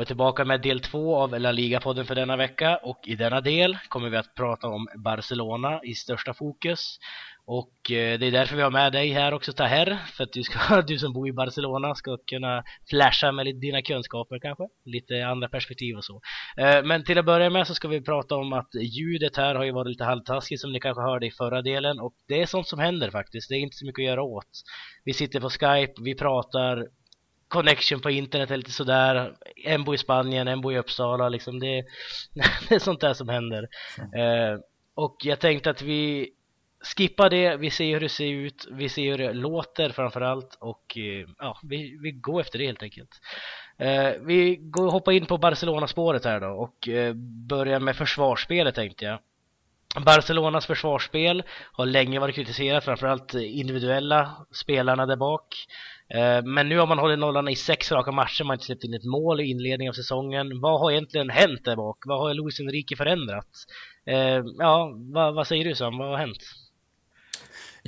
Tillbaka 0.08 0.46
med 0.46 0.62
del 0.62 0.80
två 0.80 1.16
av 1.16 1.40
La 1.40 1.52
Liga-podden 1.52 2.06
för 2.06 2.16
denna 2.16 2.36
vecka 2.36 2.78
och 2.78 3.00
i 3.08 3.16
denna 3.16 3.42
del 3.42 3.78
kommer 3.90 4.10
vi 4.10 4.18
att 4.18 4.36
prata 4.36 4.68
om 4.68 4.88
Barcelona 4.96 5.80
i 5.84 5.94
största 5.94 6.34
fokus. 6.34 7.00
Och 7.46 7.92
eh, 7.92 8.20
det 8.20 8.26
är 8.28 8.32
därför 8.32 8.56
vi 8.56 8.62
har 8.62 8.72
med 8.72 8.92
dig 8.92 9.10
här 9.10 9.34
också 9.34 9.54
Taher, 9.54 9.98
för 10.14 10.24
att 10.24 10.34
du, 10.34 10.44
ska, 10.44 10.82
du 10.88 10.98
som 10.98 11.14
bor 11.14 11.28
i 11.28 11.34
Barcelona 11.34 11.96
ska 11.96 12.18
kunna 12.18 12.64
flasha 12.90 13.32
med 13.32 13.56
dina 13.56 13.82
kunskaper 13.82 14.40
kanske, 14.40 14.64
lite 14.86 15.28
andra 15.28 15.50
perspektiv 15.50 15.98
och 15.98 16.04
så. 16.04 16.22
Eh, 16.58 16.84
men 16.84 17.04
till 17.04 17.18
att 17.18 17.26
börja 17.26 17.50
med 17.50 17.68
så 17.68 17.74
ska 17.74 17.88
vi 17.88 18.02
prata 18.02 18.36
om 18.36 18.54
att 18.54 18.70
ljudet 18.76 19.38
här 19.38 19.56
har 19.56 19.64
ju 19.64 19.72
varit 19.72 19.90
lite 19.90 20.04
halvtaskigt 20.04 20.62
som 20.62 20.72
ni 20.72 20.80
kanske 20.80 21.02
hörde 21.02 21.28
i 21.28 21.32
förra 21.32 21.62
delen 21.62 22.00
och 22.00 22.14
det 22.28 22.42
är 22.42 22.46
sånt 22.46 22.68
som 22.68 22.80
händer 22.80 23.12
faktiskt, 23.12 23.50
det 23.50 23.56
är 23.56 23.60
inte 23.60 23.78
så 23.78 23.86
mycket 23.86 24.02
att 24.04 24.06
göra 24.06 24.24
åt. 24.24 24.52
Vi 25.04 25.14
sitter 25.14 25.40
på 25.40 25.50
Skype, 25.50 25.94
vi 26.02 26.16
pratar, 26.16 26.88
connection 27.48 28.00
på 28.00 28.10
internet 28.10 28.52
är 28.52 28.58
lite 28.58 28.72
sådär. 28.72 29.34
En 29.66 29.84
bor 29.84 29.96
i 29.96 29.98
Spanien, 29.98 30.48
en 30.48 30.62
bor 30.62 30.74
i 30.74 30.78
Uppsala. 30.78 31.30
Liksom 31.30 31.60
det, 31.60 31.84
det 32.70 32.76
är 32.76 32.80
sånt 32.80 33.02
där 33.02 33.14
som 33.14 33.30
händer. 33.30 33.68
Eh, 33.98 34.60
och 34.96 35.16
jag 35.24 35.40
tänkte 35.40 35.70
att 35.70 35.82
vi 35.82 36.32
skippar 36.82 37.30
det, 37.30 37.58
vi 37.58 37.70
ser 37.70 37.94
hur 37.94 38.00
det 38.00 38.10
ser 38.10 38.32
ut, 38.32 38.68
vi 38.72 38.90
ser 38.90 39.12
hur 39.12 39.18
det 39.18 39.34
låter 39.34 39.90
framförallt 39.90 40.58
och 40.60 40.98
eh, 40.98 41.30
ja, 41.38 41.60
vi, 41.64 41.98
vi 42.02 42.12
går 42.12 42.42
efter 42.42 42.60
det 42.60 42.66
helt 42.66 42.84
enkelt. 42.84 43.10
Eh, 43.78 44.12
vi 44.22 44.56
går 44.56 44.92
hoppar 44.92 45.12
in 45.12 45.26
på 45.26 45.38
Barcelona-spåret 45.38 46.26
här 46.26 46.40
då 46.40 46.48
och 46.48 46.88
eh, 46.88 47.14
börjar 47.50 47.80
med 47.80 47.96
försvarsspelet 47.96 48.76
tänkte 48.76 49.06
jag. 49.06 49.20
Barcelonas 50.06 50.66
försvarsspel 50.66 51.44
har 51.72 51.86
länge 51.86 52.20
varit 52.20 52.36
kritiserat, 52.36 52.86
framförallt 52.86 53.36
eh, 53.36 53.60
individuella 53.60 54.46
spelarna 54.52 55.06
där 55.06 55.16
bak. 55.16 55.56
Eh, 56.10 56.44
men 56.44 56.70
nu 56.70 56.78
har 56.78 56.88
man 56.88 57.00
hållit 57.00 57.20
nollan 57.20 57.48
i 57.48 57.56
sex 57.56 57.92
raka 57.92 58.12
matcher, 58.12 58.44
man 58.44 58.50
har 58.50 58.56
inte 58.56 58.66
släppt 58.66 58.84
in 58.84 58.94
ett 58.94 59.04
mål 59.04 59.42
i 59.42 59.46
inledningen 59.46 59.92
av 59.92 59.94
säsongen. 59.94 60.62
Vad 60.62 60.80
har 60.80 60.92
egentligen 60.92 61.30
hänt 61.30 61.66
där 61.66 61.76
bak? 61.76 61.98
Vad 62.06 62.20
har 62.20 62.34
Luis 62.34 62.60
Enrique 62.60 62.98
förändrat? 62.98 63.50
Eh, 64.06 64.44
ja, 64.58 64.94
vad, 65.14 65.36
vad 65.36 65.48
säger 65.48 65.66
du 65.66 65.76
Sam? 65.76 65.98
Vad 65.98 66.10
har 66.10 66.18
hänt? 66.18 66.44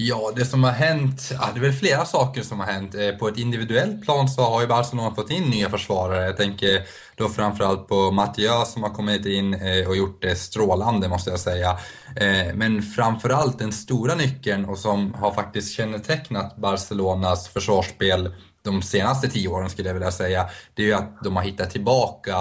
Ja, 0.02 0.32
det 0.36 0.46
som 0.46 0.64
har 0.64 0.72
hänt, 0.72 1.30
ja, 1.32 1.50
det 1.54 1.60
är 1.60 1.62
väl 1.62 1.74
flera 1.74 2.06
saker 2.06 2.42
som 2.42 2.60
har 2.60 2.68
hänt. 2.68 2.96
Eh, 2.96 3.12
på 3.12 3.28
ett 3.28 3.38
individuellt 3.38 4.04
plan 4.06 4.30
så 4.30 4.42
har 4.42 4.62
ju 4.62 4.68
Barcelona 4.68 5.16
fått 5.16 5.32
in 5.32 5.44
nya 5.44 5.70
försvarare. 5.70 6.26
Jag 6.26 6.38
tänker 6.38 6.82
då 7.16 7.30
framförallt 7.30 7.88
på 7.88 8.12
Mathieu 8.12 8.66
som 8.66 8.84
har 8.84 8.90
kommit 8.90 9.26
in 9.26 9.54
eh, 9.54 9.88
och 9.88 9.98
gjort 9.98 10.22
det 10.22 10.36
strålande 10.36 11.10
måste 11.10 11.30
jag 11.30 11.40
säga. 11.40 11.80
Eh, 12.16 12.54
men 12.54 12.82
framförallt 12.82 13.60
den 13.60 13.72
stora 13.72 14.16
nyckeln 14.16 14.66
och 14.66 14.78
som 14.78 15.14
har 15.14 15.32
faktiskt 15.32 15.74
kännetecknat 15.74 16.56
Barcelonas 16.58 17.48
försvarsspel 17.48 18.36
de 18.62 18.82
senaste 18.82 19.30
tio 19.30 19.48
åren 19.48 19.70
skulle 19.70 19.90
jag 19.90 19.94
vilja 19.94 20.12
säga, 20.12 20.50
det 20.74 20.84
är 20.84 20.88
ju 20.88 20.94
att 20.94 21.24
de 21.24 21.36
har 21.36 21.44
hittat 21.44 21.72
tillbaka 21.72 22.36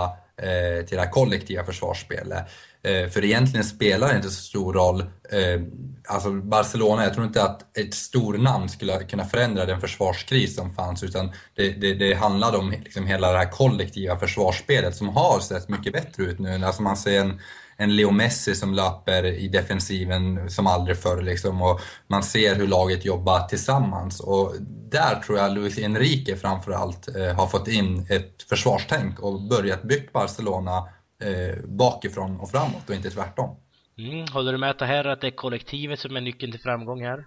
till 0.89 0.97
det 0.97 1.03
här 1.03 1.11
kollektiva 1.11 1.65
försvarsspelet. 1.65 2.47
Eh, 2.83 3.09
för 3.09 3.25
egentligen 3.25 3.65
spelar 3.65 4.09
det 4.09 4.17
inte 4.17 4.31
så 4.31 4.43
stor 4.43 4.73
roll. 4.73 5.01
Eh, 5.01 5.61
alltså 6.09 6.33
Barcelona, 6.33 7.05
jag 7.05 7.15
tror 7.15 7.27
inte 7.27 7.43
att 7.43 7.79
ett 7.79 7.95
stornamn 7.95 8.69
skulle 8.69 9.05
kunna 9.05 9.25
förändra 9.25 9.67
den 9.67 9.81
försvarskris 9.81 10.57
som 10.57 10.75
fanns 10.75 11.03
utan 11.03 11.33
det, 11.55 11.71
det, 11.71 11.95
det 11.95 12.15
handlade 12.15 12.59
om 12.59 12.71
liksom 12.71 13.07
hela 13.07 13.33
det 13.33 13.39
här 13.39 13.51
kollektiva 13.51 14.19
försvarsspelet 14.19 14.97
som 14.97 15.09
har 15.09 15.41
sett 15.41 15.69
mycket 15.69 15.93
bättre 15.93 16.23
ut 16.23 16.39
nu. 16.39 16.65
Alltså 16.65 16.83
man 16.83 16.97
ser 16.97 17.21
en, 17.21 17.41
en 17.77 17.97
Leo 17.97 18.11
Messi 18.11 18.55
som 18.55 18.75
löper 18.75 19.25
i 19.25 19.49
defensiven 19.49 20.51
som 20.51 20.67
aldrig 20.67 20.97
förr 20.97 21.23
liksom 21.23 21.63
och 21.63 21.81
man 22.07 22.23
ser 22.23 22.55
hur 22.55 22.67
laget 22.67 23.05
jobbar 23.05 23.41
tillsammans 23.41 24.21
och 24.21 24.55
där 24.91 25.21
tror 25.27 25.39
jag 25.39 25.55
Luis 25.55 25.79
Enrique 25.79 26.37
framförallt 26.37 27.17
eh, 27.17 27.35
har 27.35 27.47
fått 27.47 27.69
in 27.69 28.07
ett 28.11 28.43
försvarstänk 28.49 29.21
och 29.21 29.43
börjat 29.43 29.83
bygga 29.83 30.11
Barcelona 30.13 30.89
eh, 31.21 31.65
bakifrån 31.65 32.41
och 32.41 32.51
framåt 32.51 32.89
och 32.89 32.95
inte 32.95 33.11
tvärtom. 33.11 33.57
Mm. 33.99 34.27
Håller 34.33 34.53
du 34.53 34.59
med 34.59 34.71
att 34.71 34.79
det 34.79 34.87
här 34.87 35.05
att 35.05 35.21
det 35.21 35.27
är 35.27 35.37
kollektivet 35.37 36.01
som 36.01 36.17
är 36.17 36.21
nyckeln 36.21 36.53
till 36.53 36.61
framgång 36.61 37.03
här? 37.05 37.25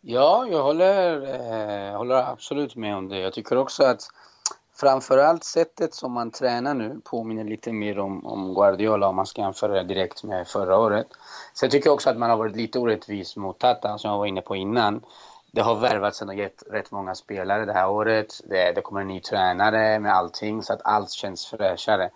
Ja, 0.00 0.46
jag 0.50 0.62
håller, 0.62 1.22
eh, 1.90 1.96
håller 1.96 2.14
absolut 2.14 2.76
med 2.76 2.96
om 2.96 3.08
det. 3.08 3.18
Jag 3.18 3.32
tycker 3.32 3.58
också 3.58 3.84
att 3.84 4.08
framförallt 4.76 5.44
sättet 5.44 5.94
som 5.94 6.12
man 6.12 6.30
tränar 6.30 6.74
nu 6.74 7.00
påminner 7.04 7.44
lite 7.44 7.72
mer 7.72 7.98
om, 7.98 8.26
om 8.26 8.54
Guardiola 8.54 9.08
om 9.08 9.16
man 9.16 9.26
ska 9.26 9.42
jämföra 9.42 9.82
direkt 9.82 10.24
med 10.24 10.48
förra 10.48 10.78
året. 10.78 11.06
Sen 11.54 11.70
tycker 11.70 11.88
jag 11.88 11.94
också 11.94 12.10
att 12.10 12.18
man 12.18 12.30
har 12.30 12.36
varit 12.36 12.56
lite 12.56 12.78
orättvis 12.78 13.36
mot 13.36 13.58
Tata 13.58 13.98
som 13.98 14.10
jag 14.10 14.18
var 14.18 14.26
inne 14.26 14.40
på 14.40 14.56
innan. 14.56 15.02
Det 15.52 15.60
har 15.60 15.74
värvats 15.74 16.22
och 16.22 16.34
gett 16.34 16.62
rätt 16.70 16.90
många 16.90 17.14
spelare 17.14 17.64
det 17.64 17.72
här 17.72 17.88
året. 17.88 18.40
Det, 18.44 18.72
det 18.72 18.80
kommer 18.80 19.00
en 19.00 19.08
ny 19.08 19.20
tränare 19.20 19.98
med 19.98 20.12
allting 20.12 20.62
så 20.62 20.72
att 20.72 20.80
allt 20.84 21.10
känns 21.10 21.46
fräschare. 21.46 22.10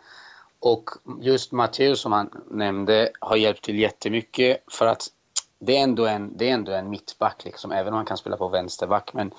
Och 0.60 0.90
just 1.20 1.52
Matteus 1.52 2.00
som 2.00 2.12
han 2.12 2.30
nämnde 2.50 3.10
har 3.20 3.36
hjälpt 3.36 3.64
till 3.64 3.78
jättemycket 3.78 4.64
för 4.72 4.86
att 4.86 5.06
det 5.58 5.76
är 5.76 5.82
ändå 5.82 6.06
en, 6.06 6.36
det 6.36 6.50
är 6.50 6.54
ändå 6.54 6.72
en 6.72 6.90
mittback 6.90 7.44
liksom, 7.44 7.72
även 7.72 7.92
om 7.92 7.96
han 7.96 8.06
kan 8.06 8.16
spela 8.16 8.36
på 8.36 8.48
vänsterback. 8.48 9.12
Men 9.12 9.34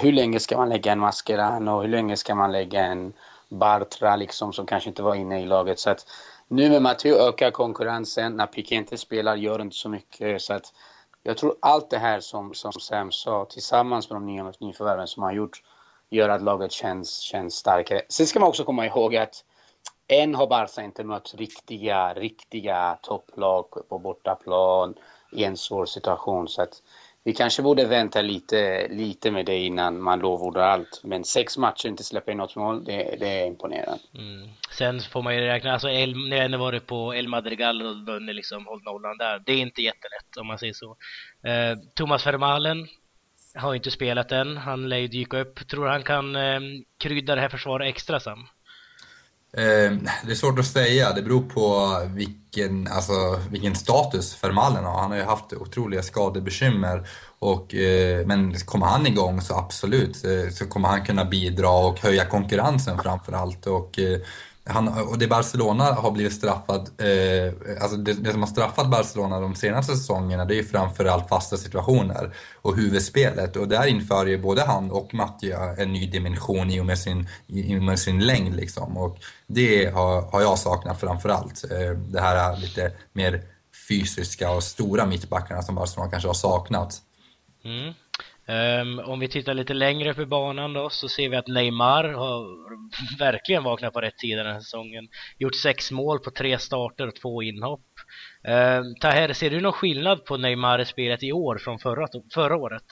hur 0.00 0.12
länge 0.12 0.40
ska 0.40 0.56
man 0.56 0.68
lägga 0.68 0.92
en 0.92 0.98
Mascherano? 0.98 1.80
Hur 1.80 1.88
länge 1.88 2.16
ska 2.16 2.34
man 2.34 2.52
lägga 2.52 2.84
en 2.84 3.12
Bartra 3.48 4.16
liksom 4.16 4.52
som 4.52 4.66
kanske 4.66 4.88
inte 4.88 5.02
var 5.02 5.14
inne 5.14 5.42
i 5.42 5.46
laget? 5.46 5.78
Så 5.78 5.90
att 5.90 6.06
nu 6.48 6.70
med 6.70 6.82
Matteo 6.82 7.16
ökar 7.16 7.50
konkurrensen. 7.50 8.36
När 8.36 8.46
Piqué 8.46 8.74
inte 8.74 8.98
spelar 8.98 9.36
gör 9.36 9.58
det 9.58 9.62
inte 9.62 9.76
så 9.76 9.88
mycket. 9.88 10.42
Så 10.42 10.52
att 10.54 10.72
jag 11.22 11.36
tror 11.36 11.56
allt 11.60 11.90
det 11.90 11.98
här 11.98 12.20
som, 12.20 12.54
som 12.54 12.72
Sam 12.72 13.12
sa 13.12 13.44
tillsammans 13.44 14.10
med 14.10 14.16
de 14.16 14.26
nya 14.26 14.52
nyförvärven 14.58 15.06
som 15.06 15.22
han 15.22 15.34
gjort 15.34 15.62
gör 16.10 16.28
att 16.28 16.42
laget 16.42 16.72
känns, 16.72 17.18
känns 17.18 17.54
starkare. 17.54 18.02
Sen 18.08 18.26
ska 18.26 18.40
man 18.40 18.48
också 18.48 18.64
komma 18.64 18.86
ihåg 18.86 19.16
att 19.16 19.44
än 20.10 20.34
har 20.34 20.46
Barca 20.46 20.82
inte 20.82 21.04
mött 21.04 21.34
riktiga, 21.38 22.14
riktiga 22.14 22.98
topplag 23.02 23.88
på 23.88 23.98
bortaplan 23.98 24.94
i 25.32 25.44
en 25.44 25.56
svår 25.56 25.86
situation. 25.86 26.48
Så 26.48 26.62
att 26.62 26.82
vi 27.24 27.32
kanske 27.32 27.62
borde 27.62 27.86
vänta 27.86 28.22
lite, 28.22 28.88
lite 28.88 29.30
med 29.30 29.46
det 29.46 29.58
innan 29.58 30.02
man 30.02 30.18
lovordar 30.18 30.62
allt. 30.62 31.00
Men 31.04 31.24
sex 31.24 31.58
matcher 31.58 31.88
inte 31.88 32.04
släppa 32.04 32.32
in 32.32 32.36
något 32.36 32.56
mål, 32.56 32.84
det, 32.84 33.16
det 33.20 33.40
är 33.40 33.46
imponerande. 33.46 34.02
Mm. 34.14 34.48
Sen 34.70 35.00
får 35.00 35.22
man 35.22 35.34
ju 35.34 35.40
räkna, 35.40 35.72
alltså 35.72 35.88
El, 35.88 36.28
när 36.28 36.48
jag 36.48 36.58
varit 36.58 36.86
på 36.86 37.14
El 37.14 37.28
Madrigal 37.28 37.82
och 37.82 37.96
vunnit 38.06 38.34
liksom, 38.34 38.66
hållit 38.66 38.84
nollan 38.84 39.18
där. 39.18 39.42
Det 39.46 39.52
är 39.52 39.58
inte 39.58 39.82
jättelätt 39.82 40.36
om 40.40 40.46
man 40.46 40.58
säger 40.58 40.72
så. 40.72 40.96
Eh, 41.48 41.78
Thomas 41.94 42.26
Vermalen 42.26 42.88
har 43.54 43.74
inte 43.74 43.90
spelat 43.90 44.32
än. 44.32 44.56
Han 44.56 44.88
lär 44.88 44.98
ju 44.98 45.08
dyka 45.08 45.38
upp. 45.38 45.68
Tror 45.68 45.86
han 45.86 46.02
kan 46.02 46.36
eh, 46.36 46.60
krydda 46.98 47.34
det 47.34 47.40
här 47.40 47.48
försvaret 47.48 47.88
extra 47.88 48.20
Sam? 48.20 48.46
Eh, 49.56 49.92
det 50.26 50.30
är 50.30 50.34
svårt 50.34 50.58
att 50.58 50.66
säga, 50.66 51.12
det 51.12 51.22
beror 51.22 51.42
på 51.42 51.96
vilken, 52.14 52.88
alltså, 52.88 53.40
vilken 53.50 53.74
status 53.74 54.34
Fermalen 54.34 54.84
har. 54.84 55.00
Han 55.00 55.10
har 55.10 55.18
ju 55.18 55.24
haft 55.24 55.52
otroliga 55.52 56.02
skadebekymmer. 56.02 57.08
Och, 57.38 57.74
eh, 57.74 58.26
men 58.26 58.54
kommer 58.54 58.86
han 58.86 59.06
igång 59.06 59.40
så 59.40 59.54
absolut, 59.54 60.24
eh, 60.24 60.52
så 60.52 60.66
kommer 60.66 60.88
han 60.88 61.04
kunna 61.04 61.24
bidra 61.24 61.70
och 61.70 62.00
höja 62.00 62.24
konkurrensen 62.24 62.98
framför 62.98 63.32
allt. 63.32 63.66
Och, 63.66 63.98
eh, 63.98 64.20
han, 64.64 64.88
och 64.88 65.18
det 65.18 65.26
Barcelona 65.26 65.84
har 65.84 66.10
blivit 66.10 66.32
straffad, 66.32 66.90
eh, 66.98 67.82
alltså 67.82 67.96
det, 67.96 68.12
det, 68.12 68.32
som 68.32 68.40
har 68.40 68.48
straffat 68.48 68.90
Barcelona 68.90 69.40
de 69.40 69.54
senaste 69.54 69.96
säsongerna 69.96 70.44
det 70.44 70.54
är 70.54 70.56
ju 70.56 70.64
framförallt 70.64 71.28
fasta 71.28 71.56
situationer 71.56 72.34
och 72.54 72.76
huvudspelet 72.76 73.56
och 73.56 73.68
där 73.68 73.86
inför 73.86 74.26
ju 74.26 74.38
både 74.38 74.62
han 74.62 74.90
och 74.90 75.14
Mattia 75.14 75.74
en 75.78 75.92
ny 75.92 76.06
dimension 76.06 76.70
i 76.70 76.80
och 76.80 76.86
med 76.86 76.98
sin, 76.98 77.28
i 77.46 77.78
och 77.78 77.82
med 77.82 77.98
sin 77.98 78.26
längd 78.26 78.56
liksom 78.56 78.96
och 78.96 79.18
det 79.46 79.94
har, 79.94 80.22
har 80.22 80.40
jag 80.40 80.58
saknat 80.58 81.00
framförallt. 81.00 81.64
Eh, 81.70 81.90
det 81.90 82.20
här 82.20 82.56
lite 82.56 82.92
mer 83.12 83.42
fysiska 83.88 84.50
och 84.50 84.62
stora 84.62 85.06
mittbackarna 85.06 85.62
som 85.62 85.74
Barcelona 85.74 86.10
kanske 86.10 86.28
har 86.28 86.34
saknat. 86.34 87.02
Mm. 87.64 87.94
Um, 88.48 88.98
om 88.98 89.20
vi 89.20 89.28
tittar 89.28 89.54
lite 89.54 89.74
längre 89.74 90.10
upp 90.10 90.18
i 90.18 90.26
banan 90.26 90.72
då 90.72 90.90
så 90.90 91.08
ser 91.08 91.28
vi 91.28 91.36
att 91.36 91.46
Neymar 91.46 92.04
har 92.04 92.46
verkligen 93.18 93.64
vaknat 93.64 93.92
på 93.92 94.00
rätt 94.00 94.18
tid 94.18 94.38
den 94.38 94.46
här 94.46 94.60
säsongen. 94.60 95.08
Gjort 95.38 95.54
sex 95.54 95.90
mål 95.90 96.18
på 96.18 96.30
tre 96.30 96.58
starter 96.58 97.08
och 97.08 97.14
två 97.14 97.42
inhopp. 97.42 97.86
Um, 98.44 98.94
Taher, 99.00 99.32
ser 99.32 99.50
du 99.50 99.60
någon 99.60 99.72
skillnad 99.72 100.24
på 100.24 100.36
Neymar 100.36 100.78
i 100.78 100.84
spelet 100.84 101.22
i 101.22 101.32
år 101.32 101.58
från 101.58 101.78
förra, 101.78 102.08
förra 102.34 102.56
året? 102.56 102.86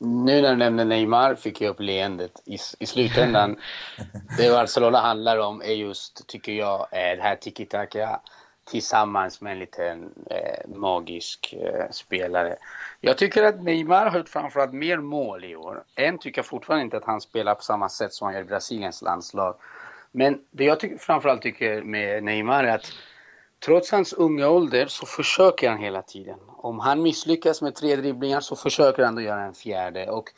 Nu 0.00 0.42
när 0.42 0.50
du 0.50 0.56
nämner 0.56 0.84
Neymar 0.84 1.34
fick 1.34 1.60
jag 1.60 1.70
upp 1.70 1.80
leendet. 1.80 2.32
I, 2.46 2.58
i 2.80 2.86
slutändan, 2.86 3.56
det 4.38 4.50
Barcelona 4.50 5.00
handlar 5.00 5.38
om 5.38 5.62
är 5.62 5.74
just, 5.74 6.28
tycker 6.28 6.52
jag, 6.52 6.86
det 6.90 7.22
här 7.22 7.36
tiki-taka 7.36 8.20
tillsammans 8.64 9.40
med 9.40 9.52
en 9.52 9.58
liten 9.58 10.10
eh, 10.30 10.68
magisk 10.76 11.54
eh, 11.58 11.90
spelare. 11.90 12.56
Jag 13.00 13.18
tycker 13.18 13.42
att 13.42 13.62
Neymar 13.62 14.06
har 14.06 14.18
gjort 14.18 14.28
framförallt 14.28 14.72
mer 14.72 14.98
mål 14.98 15.44
i 15.44 15.56
år. 15.56 15.82
Än 15.94 16.18
tycker 16.18 16.38
jag 16.38 16.46
fortfarande 16.46 16.84
inte 16.84 16.96
att 16.96 17.04
han 17.04 17.20
spelar 17.20 17.54
på 17.54 17.62
samma 17.62 17.88
sätt 17.88 18.12
som 18.12 18.24
han 18.24 18.34
gör 18.34 18.40
i 18.40 18.44
Brasiliens 18.44 19.02
landslag. 19.02 19.54
Men 20.12 20.40
det 20.50 20.64
jag 20.64 20.80
tycker, 20.80 20.98
framförallt 20.98 21.42
tycker 21.42 21.82
med 21.82 22.24
Neymar 22.24 22.64
är 22.64 22.74
att 22.74 22.92
trots 23.64 23.90
hans 23.90 24.12
unga 24.12 24.48
ålder 24.48 24.86
så 24.86 25.06
försöker 25.06 25.70
han 25.70 25.78
hela 25.78 26.02
tiden. 26.02 26.38
Om 26.56 26.78
han 26.78 27.02
misslyckas 27.02 27.62
med 27.62 27.74
tre 27.74 27.96
dribblingar 27.96 28.40
så 28.40 28.56
försöker 28.56 29.04
han 29.04 29.14
då 29.14 29.20
göra 29.20 29.42
en 29.42 29.54
fjärde. 29.54 30.10
Och 30.10 30.30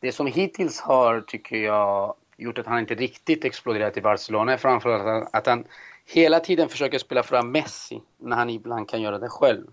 det 0.00 0.12
som 0.12 0.26
hittills 0.26 0.80
har, 0.80 1.20
tycker 1.20 1.56
jag, 1.56 2.14
gjort 2.36 2.58
att 2.58 2.66
han 2.66 2.78
inte 2.78 2.94
riktigt 2.94 3.44
exploderat 3.44 3.96
i 3.96 4.00
Barcelona 4.00 4.52
är 4.52 4.56
framförallt 4.56 5.28
att 5.32 5.46
han 5.46 5.64
hela 6.12 6.40
tiden 6.40 6.68
försöker 6.68 6.98
spela 6.98 7.22
fram 7.22 7.52
Messi 7.52 8.02
när 8.18 8.36
han 8.36 8.50
ibland 8.50 8.88
kan 8.88 9.02
göra 9.02 9.18
det 9.18 9.28
själv. 9.28 9.66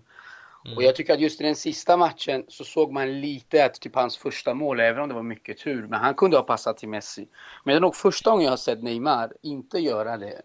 Mm. 0.64 0.76
Och 0.76 0.82
jag 0.82 0.96
tycker 0.96 1.14
att 1.14 1.20
just 1.20 1.40
i 1.40 1.44
den 1.44 1.56
sista 1.56 1.96
matchen 1.96 2.44
så 2.48 2.64
såg 2.64 2.92
man 2.92 3.20
lite 3.20 3.64
att 3.64 3.80
typ 3.80 3.94
hans 3.94 4.16
första 4.16 4.54
mål, 4.54 4.80
även 4.80 5.02
om 5.02 5.08
det 5.08 5.14
var 5.14 5.22
mycket 5.22 5.58
tur, 5.58 5.86
men 5.86 6.00
han 6.00 6.14
kunde 6.14 6.36
ha 6.36 6.44
passat 6.44 6.76
till 6.76 6.88
Messi. 6.88 7.28
Men 7.64 7.72
det 7.72 7.78
är 7.78 7.80
nog 7.80 7.96
första 7.96 8.30
gången 8.30 8.44
jag 8.44 8.52
har 8.52 8.56
sett 8.56 8.82
Neymar 8.82 9.32
inte 9.42 9.78
göra 9.78 10.16
det 10.16 10.42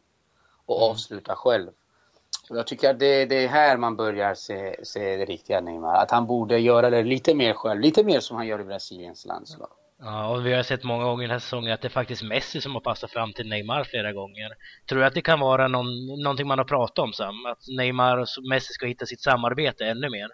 och 0.66 0.78
mm. 0.78 0.92
avsluta 0.92 1.36
själv. 1.36 1.70
Och 2.50 2.58
jag 2.58 2.68
tycker 2.68 2.90
att 2.90 3.00
det, 3.00 3.26
det 3.26 3.44
är 3.44 3.48
här 3.48 3.78
man 3.78 3.96
börjar 3.96 4.36
se, 4.36 4.86
se 4.86 5.18
det 5.18 5.26
riktiga 5.26 5.62
Neymar. 5.62 5.96
Att 5.96 6.12
han 6.12 6.28
borde 6.28 6.60
göra 6.60 6.90
det 6.90 7.04
lite 7.04 7.36
mer 7.36 7.54
själv, 7.54 7.82
lite 7.82 8.04
mer 8.04 8.20
som 8.20 8.38
han 8.38 8.48
gör 8.48 8.62
i 8.62 8.64
Brasiliens 8.64 9.26
landslag. 9.26 9.70
Ja, 10.06 10.28
och 10.28 10.46
vi 10.46 10.54
har 10.54 10.64
sett 10.64 10.84
många 10.84 11.04
gånger 11.04 11.24
den 11.24 11.32
här 11.32 11.40
säsongen 11.40 11.74
att 11.74 11.82
det 11.82 11.88
är 11.88 11.90
faktiskt 11.90 12.24
Messi 12.24 12.62
som 12.62 12.74
har 12.74 12.82
passat 12.82 13.12
fram 13.12 13.34
till 13.34 13.50
Neymar 13.50 13.84
flera 13.84 14.14
gånger. 14.14 14.50
Tror 14.90 15.00
du 15.00 15.06
att 15.06 15.14
det 15.14 15.22
kan 15.22 15.40
vara 15.40 15.68
någon, 15.68 16.08
någonting 16.24 16.48
man 16.48 16.58
har 16.58 16.66
pratat 16.66 17.00
om 17.00 17.14
Sam? 17.14 17.46
Att 17.46 17.68
Neymar 17.78 18.18
och 18.18 18.28
Messi 18.50 18.74
ska 18.74 18.86
hitta 18.86 19.06
sitt 19.06 19.22
samarbete 19.22 19.86
ännu 19.86 20.10
mer? 20.10 20.28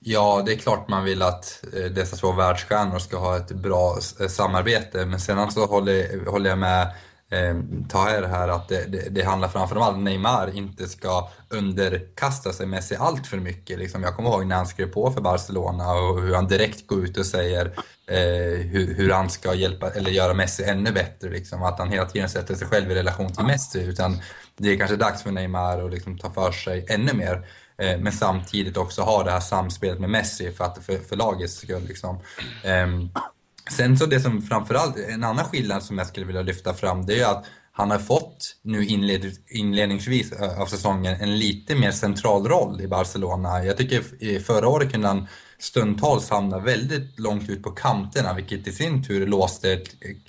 Ja, 0.00 0.42
det 0.46 0.52
är 0.52 0.56
klart 0.56 0.88
man 0.88 1.04
vill 1.04 1.22
att 1.22 1.64
eh, 1.76 1.90
dessa 1.90 2.16
två 2.16 2.32
världsstjärnor 2.32 2.98
ska 2.98 3.16
ha 3.18 3.36
ett 3.36 3.50
bra 3.50 3.98
eh, 4.20 4.28
samarbete, 4.28 5.06
men 5.06 5.20
sedan 5.20 5.50
så 5.50 5.66
håller, 5.66 6.26
håller 6.26 6.50
jag 6.50 6.58
med 6.58 6.94
eh, 7.34 7.56
Taher 7.88 8.22
här 8.22 8.48
att 8.48 8.68
det, 8.68 8.84
det, 8.92 9.08
det 9.10 9.22
handlar 9.22 9.48
framförallt 9.48 9.96
om 9.96 10.04
Neymar 10.04 10.50
inte 10.54 10.88
ska 10.88 11.28
underkasta 11.48 12.52
sig 12.52 12.66
Messi 12.66 12.96
allt 12.98 13.26
för 13.26 13.36
mycket. 13.36 13.78
Liksom, 13.78 14.02
jag 14.02 14.16
kommer 14.16 14.30
ihåg 14.30 14.46
när 14.46 14.56
han 14.56 14.66
skrev 14.66 14.86
på 14.86 15.10
för 15.10 15.20
Barcelona 15.20 15.92
och 15.92 16.22
hur 16.22 16.34
han 16.34 16.48
direkt 16.48 16.86
går 16.86 17.04
ut 17.04 17.16
och 17.16 17.26
säger 17.26 17.66
eh, 18.06 18.60
hur, 18.60 18.94
hur, 18.94 19.10
han 19.10 19.30
ska 19.30 19.54
hjälpa 19.54 19.90
eller 19.90 20.10
göra 20.10 20.34
Messi 20.34 20.64
ännu 20.64 20.92
bättre. 20.92 21.30
Liksom. 21.30 21.62
Att 21.62 21.78
han 21.78 21.90
hela 21.90 22.06
tiden 22.06 22.28
sätter 22.28 22.54
sig 22.54 22.68
själv 22.68 22.90
i 22.90 22.94
relation 22.94 23.32
till 23.32 23.44
Messi. 23.44 23.84
Utan 23.84 24.20
det 24.56 24.72
är 24.72 24.76
kanske 24.76 24.96
dags 24.96 25.22
för 25.22 25.30
Neymar 25.30 25.84
att 25.84 25.90
liksom 25.90 26.18
ta 26.18 26.30
för 26.30 26.52
sig 26.52 26.86
ännu 26.88 27.12
mer. 27.12 27.46
Eh, 27.78 27.98
men 27.98 28.12
samtidigt 28.12 28.76
också 28.76 29.02
ha 29.02 29.22
det 29.22 29.30
här 29.30 29.40
samspelet 29.40 30.00
med 30.00 30.10
Messi 30.10 30.52
för, 30.52 30.64
att, 30.64 30.84
för, 30.84 30.96
för 31.08 31.16
lagets 31.16 31.54
skull. 31.54 31.84
Liksom. 31.88 32.18
Eh, 32.62 32.86
Sen 33.70 33.98
så 33.98 34.06
det 34.06 34.20
som 34.20 34.42
framförallt, 34.42 34.96
en 34.96 35.24
annan 35.24 35.44
skillnad 35.44 35.82
som 35.82 35.98
jag 35.98 36.06
skulle 36.06 36.26
vilja 36.26 36.42
lyfta 36.42 36.74
fram 36.74 37.06
det 37.06 37.20
är 37.20 37.26
att 37.26 37.44
han 37.76 37.90
har 37.90 37.98
fått 37.98 38.56
nu 38.62 38.84
inled, 38.86 39.32
inledningsvis 39.46 40.32
av 40.32 40.66
säsongen 40.66 41.20
en 41.20 41.38
lite 41.38 41.74
mer 41.74 41.90
central 41.90 42.48
roll 42.48 42.80
i 42.80 42.88
Barcelona. 42.88 43.64
Jag 43.64 43.76
tycker 43.76 44.40
förra 44.40 44.68
året 44.68 44.92
kunde 44.92 45.08
han 45.08 45.26
stundtals 45.58 46.30
hamna 46.30 46.58
väldigt 46.58 47.20
långt 47.20 47.50
ut 47.50 47.62
på 47.62 47.70
kanterna 47.70 48.34
vilket 48.34 48.66
i 48.66 48.72
sin 48.72 49.04
tur 49.04 49.26
låste 49.26 49.82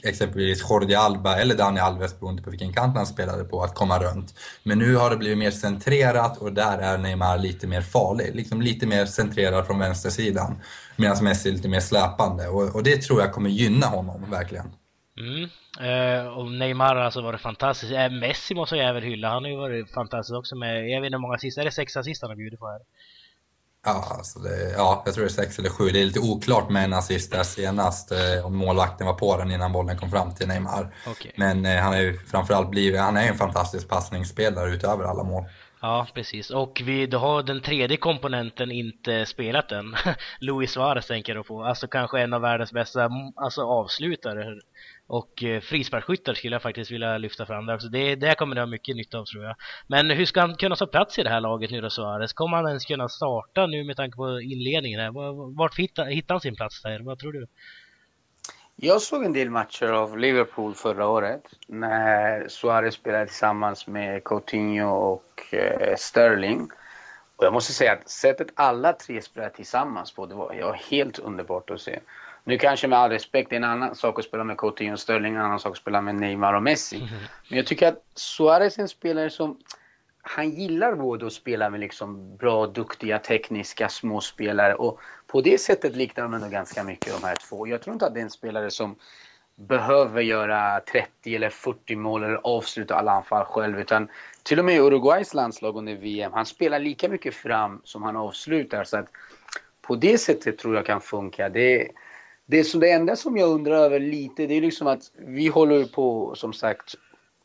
exempelvis 0.03 0.63
Jordi 0.69 0.95
Alba 0.95 1.37
eller 1.37 1.55
Dani 1.55 1.79
Alves 1.79 2.19
beroende 2.19 2.41
på 2.41 2.49
vilken 2.49 2.73
kant 2.73 2.97
han 2.97 3.07
spelade 3.07 3.43
på 3.43 3.63
att 3.63 3.75
komma 3.75 3.99
runt. 3.99 4.33
Men 4.63 4.79
nu 4.79 4.95
har 4.95 5.09
det 5.09 5.17
blivit 5.17 5.37
mer 5.37 5.51
centrerat 5.51 6.37
och 6.37 6.53
där 6.53 6.77
är 6.77 6.97
Neymar 6.97 7.37
lite 7.37 7.67
mer 7.67 7.81
farlig. 7.81 8.35
Liksom 8.35 8.61
lite 8.61 8.87
mer 8.87 9.05
centrerad 9.05 9.65
från 9.65 9.79
vänstersidan. 9.79 10.61
Medan 10.95 11.23
Messi 11.23 11.49
är 11.49 11.53
lite 11.53 11.67
mer 11.67 11.79
släpande 11.79 12.47
och, 12.47 12.75
och 12.75 12.83
det 12.83 13.01
tror 13.01 13.21
jag 13.21 13.33
kommer 13.33 13.49
gynna 13.49 13.85
honom 13.85 14.25
verkligen. 14.31 14.65
Mm. 15.19 15.49
Eh, 15.79 16.27
och 16.27 16.51
Neymar 16.51 16.95
alltså 16.95 17.21
varit 17.21 17.41
fantastisk. 17.41 17.91
Eh, 17.93 18.11
Messi 18.11 18.55
måste 18.55 18.75
jag 18.75 18.89
även 18.89 19.03
hylla. 19.03 19.29
Han 19.29 19.43
har 19.43 19.51
ju 19.51 19.57
varit 19.57 19.93
fantastisk 19.93 20.37
också 20.37 20.55
med, 20.55 20.89
jag 20.89 21.01
vet 21.01 21.05
inte 21.05 21.15
hur 21.15 21.21
många 21.21 21.37
sista, 21.37 21.61
är 21.61 21.65
det 21.65 21.71
sex 21.71 21.97
assist 21.97 22.21
han 22.21 22.31
har 22.31 22.37
bjudit 22.37 22.59
på 22.59 22.67
här? 22.67 22.79
Ja, 23.85 24.05
alltså 24.17 24.39
det, 24.39 24.71
ja, 24.71 25.03
jag 25.05 25.13
tror 25.13 25.23
det 25.23 25.29
är 25.29 25.43
sex 25.45 25.59
eller 25.59 25.69
sju. 25.69 25.89
Det 25.89 26.01
är 26.01 26.05
lite 26.05 26.19
oklart 26.19 26.69
med 26.69 26.83
en 26.83 26.93
assist 26.93 27.31
där 27.31 27.43
senast, 27.43 28.11
eh, 28.11 28.45
om 28.45 28.55
målvakten 28.55 29.07
var 29.07 29.13
på 29.13 29.37
den 29.37 29.51
innan 29.51 29.71
bollen 29.71 29.97
kom 29.97 30.11
fram 30.11 30.35
till 30.35 30.47
Neymar. 30.47 30.95
Okay. 31.11 31.31
Men 31.35 31.65
eh, 31.65 31.81
han 31.81 31.93
är 31.93 32.01
ju 32.01 32.19
framförallt 32.19 32.69
blivit, 32.69 33.01
han 33.01 33.17
är 33.17 33.27
en 33.27 33.37
fantastisk 33.37 33.87
passningsspelare 33.87 34.69
utöver 34.69 35.03
alla 35.03 35.23
mål. 35.23 35.43
Ja, 35.81 36.07
precis. 36.13 36.49
Och 36.49 36.81
vi, 36.85 37.07
då 37.07 37.17
har 37.17 37.43
den 37.43 37.61
tredje 37.61 37.97
komponenten 37.97 38.71
inte 38.71 39.25
spelat 39.25 39.71
än. 39.71 39.95
Luis 40.39 40.71
Suarez 40.71 41.07
tänker 41.07 41.35
jag 41.35 41.47
på. 41.47 41.63
Alltså 41.63 41.87
kanske 41.87 42.19
en 42.19 42.33
av 42.33 42.41
världens 42.41 42.71
bästa 42.73 43.03
mm, 43.03 43.33
alltså, 43.35 43.61
avslutare. 43.61 44.59
Och 45.07 45.43
eh, 45.43 45.61
frisparksskyttar 45.61 46.33
skulle 46.33 46.55
jag 46.55 46.61
faktiskt 46.61 46.91
vilja 46.91 47.17
lyfta 47.17 47.45
fram 47.45 47.65
där 47.65 47.75
också. 47.75 47.87
Det, 47.87 48.15
det 48.15 48.35
kommer 48.35 48.55
det 48.55 48.61
ha 48.61 48.65
mycket 48.65 48.95
nytta 48.95 49.17
av 49.17 49.25
tror 49.25 49.43
jag. 49.43 49.55
Men 49.87 50.09
hur 50.09 50.25
ska 50.25 50.41
han 50.41 50.55
kunna 50.55 50.75
ta 50.75 50.87
plats 50.87 51.19
i 51.19 51.23
det 51.23 51.29
här 51.29 51.41
laget 51.41 51.71
nu 51.71 51.81
då 51.81 51.89
Suarez? 51.89 52.33
Kommer 52.33 52.57
han 52.57 52.67
ens 52.67 52.85
kunna 52.85 53.09
starta 53.09 53.67
nu 53.67 53.83
med 53.83 53.97
tanke 53.97 54.15
på 54.15 54.41
inledningen 54.41 54.99
här? 54.99 55.11
Vart 55.57 55.79
hittar, 55.79 56.05
hittar 56.05 56.33
han 56.35 56.41
sin 56.41 56.55
plats 56.55 56.81
där? 56.81 56.99
Vad 56.99 57.19
tror 57.19 57.33
du? 57.33 57.47
Jag 58.77 59.01
såg 59.01 59.23
en 59.23 59.33
del 59.33 59.49
matcher 59.49 59.85
av 59.85 60.17
Liverpool 60.17 60.75
förra 60.75 61.07
året 61.07 61.43
när 61.67 62.47
Suarez 62.47 62.95
spelade 62.95 63.25
tillsammans 63.25 63.87
med 63.87 64.23
Coutinho 64.23 64.89
och 64.89 65.53
eh, 65.53 65.95
Sterling. 65.97 66.69
Och 67.35 67.45
jag 67.45 67.53
måste 67.53 67.73
säga 67.73 67.93
att 67.93 68.09
sättet 68.09 68.47
alla 68.55 68.93
tre 68.93 69.21
spelade 69.21 69.55
tillsammans 69.55 70.11
på, 70.11 70.25
det 70.25 70.35
var 70.35 70.53
ja, 70.53 70.75
helt 70.89 71.19
underbart 71.19 71.69
att 71.69 71.81
se. 71.81 71.99
Nu 72.43 72.57
kanske 72.57 72.87
med 72.87 72.99
all 72.99 73.09
respekt, 73.09 73.49
det 73.49 73.55
är 73.55 73.57
en 73.57 73.63
annan 73.63 73.95
sak 73.95 74.19
att 74.19 74.25
spela 74.25 74.43
med 74.43 74.57
Coutinho 74.57 74.93
och 74.93 74.99
Sterling, 74.99 75.35
en 75.35 75.41
annan 75.41 75.59
sak 75.59 75.71
att 75.71 75.77
spela 75.77 76.01
med 76.01 76.15
Neymar 76.15 76.53
och 76.53 76.63
Messi. 76.63 76.99
Men 77.49 77.57
jag 77.57 77.65
tycker 77.65 77.87
att 77.87 78.03
Suarez 78.13 78.77
är 78.77 78.81
en 78.81 78.87
spelare 78.87 79.29
som 79.29 79.57
han 80.21 80.49
gillar 80.49 80.95
både 80.95 81.25
att 81.25 81.33
spela 81.33 81.69
med 81.69 81.79
liksom 81.79 82.37
bra, 82.37 82.67
duktiga, 82.67 83.19
tekniska 83.19 83.89
småspelare 83.89 84.75
och 84.75 84.99
på 85.27 85.41
det 85.41 85.57
sättet 85.57 85.95
liknar 85.95 86.23
de 86.23 86.33
ändå 86.33 86.47
ganska 86.47 86.83
mycket 86.83 87.13
de 87.13 87.23
här 87.23 87.35
två. 87.49 87.67
Jag 87.67 87.81
tror 87.81 87.93
inte 87.93 88.05
att 88.05 88.13
det 88.13 88.19
är 88.19 88.23
en 88.23 88.29
spelare 88.29 88.71
som 88.71 88.95
behöver 89.55 90.21
göra 90.21 90.79
30 90.79 91.35
eller 91.35 91.49
40 91.49 91.95
mål 91.95 92.23
eller 92.23 92.39
avsluta 92.43 92.95
alla 92.95 93.11
anfall 93.11 93.45
själv 93.45 93.79
utan 93.79 94.07
till 94.43 94.59
och 94.59 94.65
med 94.65 94.81
Uruguays 94.81 95.33
landslag 95.33 95.77
under 95.77 95.95
VM, 95.95 96.33
han 96.33 96.45
spelar 96.45 96.79
lika 96.79 97.09
mycket 97.09 97.35
fram 97.35 97.81
som 97.83 98.03
han 98.03 98.15
avslutar 98.15 98.83
så 98.83 98.97
att 98.97 99.07
på 99.81 99.95
det 99.95 100.17
sättet 100.17 100.57
tror 100.57 100.75
jag 100.75 100.85
kan 100.85 101.01
funka. 101.01 101.49
Det, 101.49 101.91
det, 102.45 102.63
som, 102.63 102.79
det 102.79 102.91
enda 102.91 103.15
som 103.15 103.37
jag 103.37 103.49
undrar 103.49 103.75
över 103.75 103.99
lite 103.99 104.47
det 104.47 104.53
är 104.53 104.61
liksom 104.61 104.87
att 104.87 105.11
vi 105.17 105.47
håller 105.47 105.85
på 105.85 106.35
som 106.35 106.53
sagt 106.53 106.95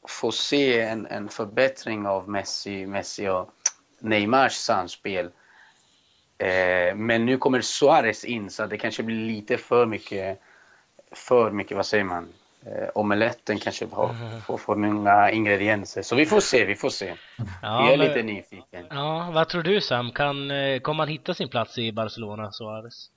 få 0.09 0.33
se 0.33 0.81
en, 0.81 1.07
en 1.07 1.29
förbättring 1.29 2.07
av 2.07 2.29
Messi, 2.29 2.87
Messi 2.87 3.29
och 3.29 3.51
Neymars 4.01 4.53
samspel. 4.53 5.31
Eh, 6.41 6.95
men 6.95 7.27
nu 7.27 7.39
kommer 7.39 7.61
Suarez 7.61 8.25
in 8.25 8.51
så 8.51 8.67
det 8.67 8.79
kanske 8.79 9.03
blir 9.03 9.27
lite 9.27 9.57
för 9.57 9.87
mycket, 9.87 10.41
för 11.13 11.51
mycket, 11.51 11.77
vad 11.77 11.87
säger 11.87 12.05
man? 12.05 12.29
Eh, 12.67 12.89
omeletten 12.95 13.59
kanske 13.59 13.87
får, 13.87 14.11
mm. 14.11 14.41
får 14.41 14.59
för 14.59 14.75
många 14.75 15.31
ingredienser. 15.31 16.03
Så 16.03 16.17
vi 16.17 16.27
får 16.27 16.41
se, 16.41 16.65
vi 16.65 16.77
får 16.77 16.91
se. 16.91 17.15
Ja, 17.37 17.45
jag 17.63 17.93
är 17.93 17.99
men, 17.99 18.07
lite 18.09 18.23
nyfiken. 18.23 18.85
Ja, 18.91 19.31
vad 19.35 19.49
tror 19.49 19.63
du 19.63 19.81
Sam? 19.81 20.13
Kan, 20.13 20.51
eh, 20.51 20.81
kommer 20.81 20.99
han 20.99 21.09
hitta 21.09 21.35
sin 21.35 21.49
plats 21.49 21.79
i 21.79 21.93
Barcelona, 21.93 22.53
Suarez? 22.53 23.11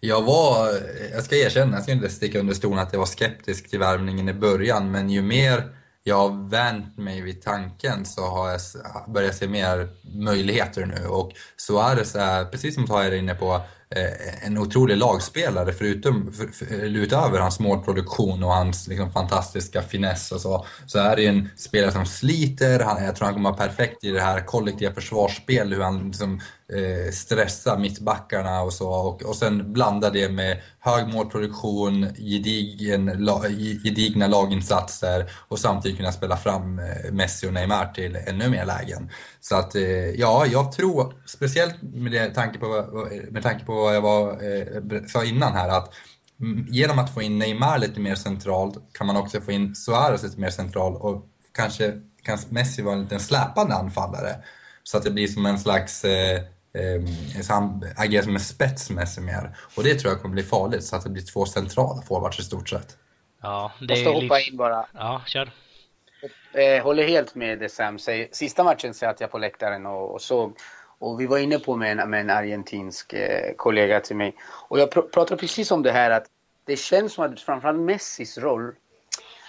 Jag 0.00 0.22
var, 0.22 0.68
jag 1.12 1.22
ska 1.22 1.36
erkänna, 1.36 1.76
jag 1.76 1.82
ska 1.82 1.92
inte 1.92 2.08
sticka 2.08 2.38
under 2.38 2.54
stolen 2.54 2.78
att 2.78 2.92
jag 2.92 2.98
var 3.00 3.06
skeptisk 3.06 3.70
till 3.70 3.78
värvningen 3.78 4.28
i 4.28 4.32
början, 4.32 4.90
men 4.90 5.10
ju 5.10 5.22
mer 5.22 5.62
jag 6.06 6.16
har 6.16 6.48
vänt 6.48 6.98
mig 6.98 7.20
vid 7.20 7.42
tanken 7.42 8.04
så 8.04 8.26
har 8.26 8.50
jag 8.50 8.60
börjat 9.14 9.34
se 9.34 9.48
mer 9.48 9.88
möjligheter 10.02 10.86
nu. 10.86 11.06
Och 11.06 11.32
Suarez 11.56 12.14
är, 12.14 12.44
precis 12.44 12.74
som 12.74 12.86
Tahir 12.86 13.12
är 13.12 13.16
inne 13.16 13.34
på, 13.34 13.54
eh, 13.90 14.46
en 14.46 14.58
otrolig 14.58 14.96
lagspelare 14.96 15.72
förutom, 15.72 16.32
för, 16.32 16.46
för, 16.46 16.74
utöver 16.74 17.40
hans 17.40 17.60
målproduktion 17.60 18.44
och 18.44 18.50
hans 18.50 18.88
liksom, 18.88 19.12
fantastiska 19.12 19.82
finess 19.82 20.32
och 20.32 20.40
så, 20.40 20.66
så 20.86 20.98
är 20.98 21.16
det 21.16 21.22
ju 21.22 21.28
en 21.28 21.48
spelare 21.56 21.92
som 21.92 22.06
sliter, 22.06 22.80
han, 22.80 23.04
jag 23.04 23.16
tror 23.16 23.24
han 23.24 23.34
kommer 23.34 23.50
vara 23.50 23.68
perfekt 23.68 24.04
i 24.04 24.10
det 24.10 24.20
här 24.20 24.40
kollektiva 24.40 24.94
försvarsspelet, 24.94 25.78
hur 25.78 25.82
han 25.82 26.06
liksom, 26.06 26.40
eh, 26.72 27.12
stressa 27.12 27.78
mittbackarna 27.78 28.62
och 28.62 28.72
så 28.72 28.90
och, 28.90 29.22
och 29.22 29.36
sen 29.36 29.72
blanda 29.72 30.10
det 30.10 30.28
med 30.28 30.60
hög 30.80 31.08
målproduktion, 31.08 32.06
gedigen, 32.14 33.06
la, 33.06 33.42
gedigna 33.84 34.26
laginsatser 34.26 35.30
och 35.48 35.58
samtidigt 35.58 35.98
kunna 35.98 36.12
spela 36.12 36.36
fram 36.36 36.78
eh, 36.78 37.12
Messi 37.12 37.48
och 37.48 37.52
Neymar 37.52 37.86
till 37.86 38.16
ännu 38.26 38.48
mer 38.48 38.64
lägen. 38.64 39.10
Så 39.40 39.56
att, 39.56 39.74
eh, 39.74 40.10
ja, 40.10 40.46
jag 40.46 40.72
tror, 40.72 41.14
speciellt 41.26 41.82
med 41.82 42.34
tanke 42.34 42.58
på, 42.58 42.86
med 43.30 43.42
tanke 43.42 43.64
på 43.64 43.74
vad 43.74 43.96
jag 43.96 44.00
var, 44.00 44.30
eh, 44.30 45.02
sa 45.06 45.24
innan 45.24 45.52
här, 45.52 45.68
att 45.68 45.94
genom 46.68 46.98
att 46.98 47.14
få 47.14 47.22
in 47.22 47.38
Neymar 47.38 47.78
lite 47.78 48.00
mer 48.00 48.14
centralt 48.14 48.74
kan 48.92 49.06
man 49.06 49.16
också 49.16 49.40
få 49.40 49.52
in 49.52 49.74
Suarez 49.74 50.22
lite 50.22 50.40
mer 50.40 50.50
centralt 50.50 51.00
och 51.00 51.26
kanske 51.52 51.92
kan 52.22 52.38
Messi 52.48 52.82
vara 52.82 52.94
en 52.94 53.02
liten 53.02 53.20
släpande 53.20 53.74
anfallare. 53.74 54.36
Så 54.82 54.96
att 54.96 55.02
det 55.02 55.10
blir 55.10 55.28
som 55.28 55.46
en 55.46 55.58
slags 55.58 56.04
eh, 56.04 56.42
eh, 56.74 57.42
så 57.42 57.52
han 57.52 57.84
agerar 57.96 58.22
som 58.22 58.34
en 58.34 58.40
spets 58.40 58.90
Messi 58.90 59.20
mer. 59.20 59.56
Och 59.76 59.84
det 59.84 59.94
tror 59.94 60.12
jag 60.12 60.22
kommer 60.22 60.34
bli 60.34 60.42
farligt, 60.42 60.84
så 60.84 60.96
att 60.96 61.04
det 61.04 61.10
blir 61.10 61.22
två 61.22 61.46
centrala 61.46 62.02
forwards 62.02 62.40
i 62.40 62.42
stort 62.42 62.68
sett. 62.68 62.96
Ja, 63.42 63.72
det 63.80 63.84
är 63.84 63.88
Måste 63.88 64.24
hoppa 64.24 64.40
in 64.40 64.56
bara. 64.56 64.86
Ja, 64.92 65.22
kör. 65.26 65.50
Eh, 66.52 66.82
håller 66.82 67.06
helt 67.08 67.34
med 67.34 67.58
det 67.58 67.68
Sam 67.68 67.98
säger. 67.98 68.28
Sista 68.32 68.64
matchen 68.64 68.94
satt 68.94 69.20
jag 69.20 69.30
på 69.30 69.38
läktaren 69.38 69.86
och, 69.86 70.14
och 70.14 70.22
såg. 70.22 70.56
Och 70.98 71.20
vi 71.20 71.26
var 71.26 71.38
inne 71.38 71.58
på 71.58 71.76
med 71.76 71.98
en, 72.00 72.10
med 72.10 72.20
en 72.20 72.30
argentinsk 72.30 73.12
eh, 73.12 73.54
kollega 73.56 74.00
till 74.00 74.16
mig. 74.16 74.34
Och 74.68 74.78
jag 74.78 74.90
pr 74.90 75.00
pratade 75.00 75.40
precis 75.40 75.70
om 75.70 75.82
det 75.82 75.92
här 75.92 76.10
att 76.10 76.26
det 76.64 76.76
känns 76.76 77.12
som 77.12 77.24
att 77.24 77.40
framförallt 77.40 77.80
Messis 77.80 78.38
roll, 78.38 78.74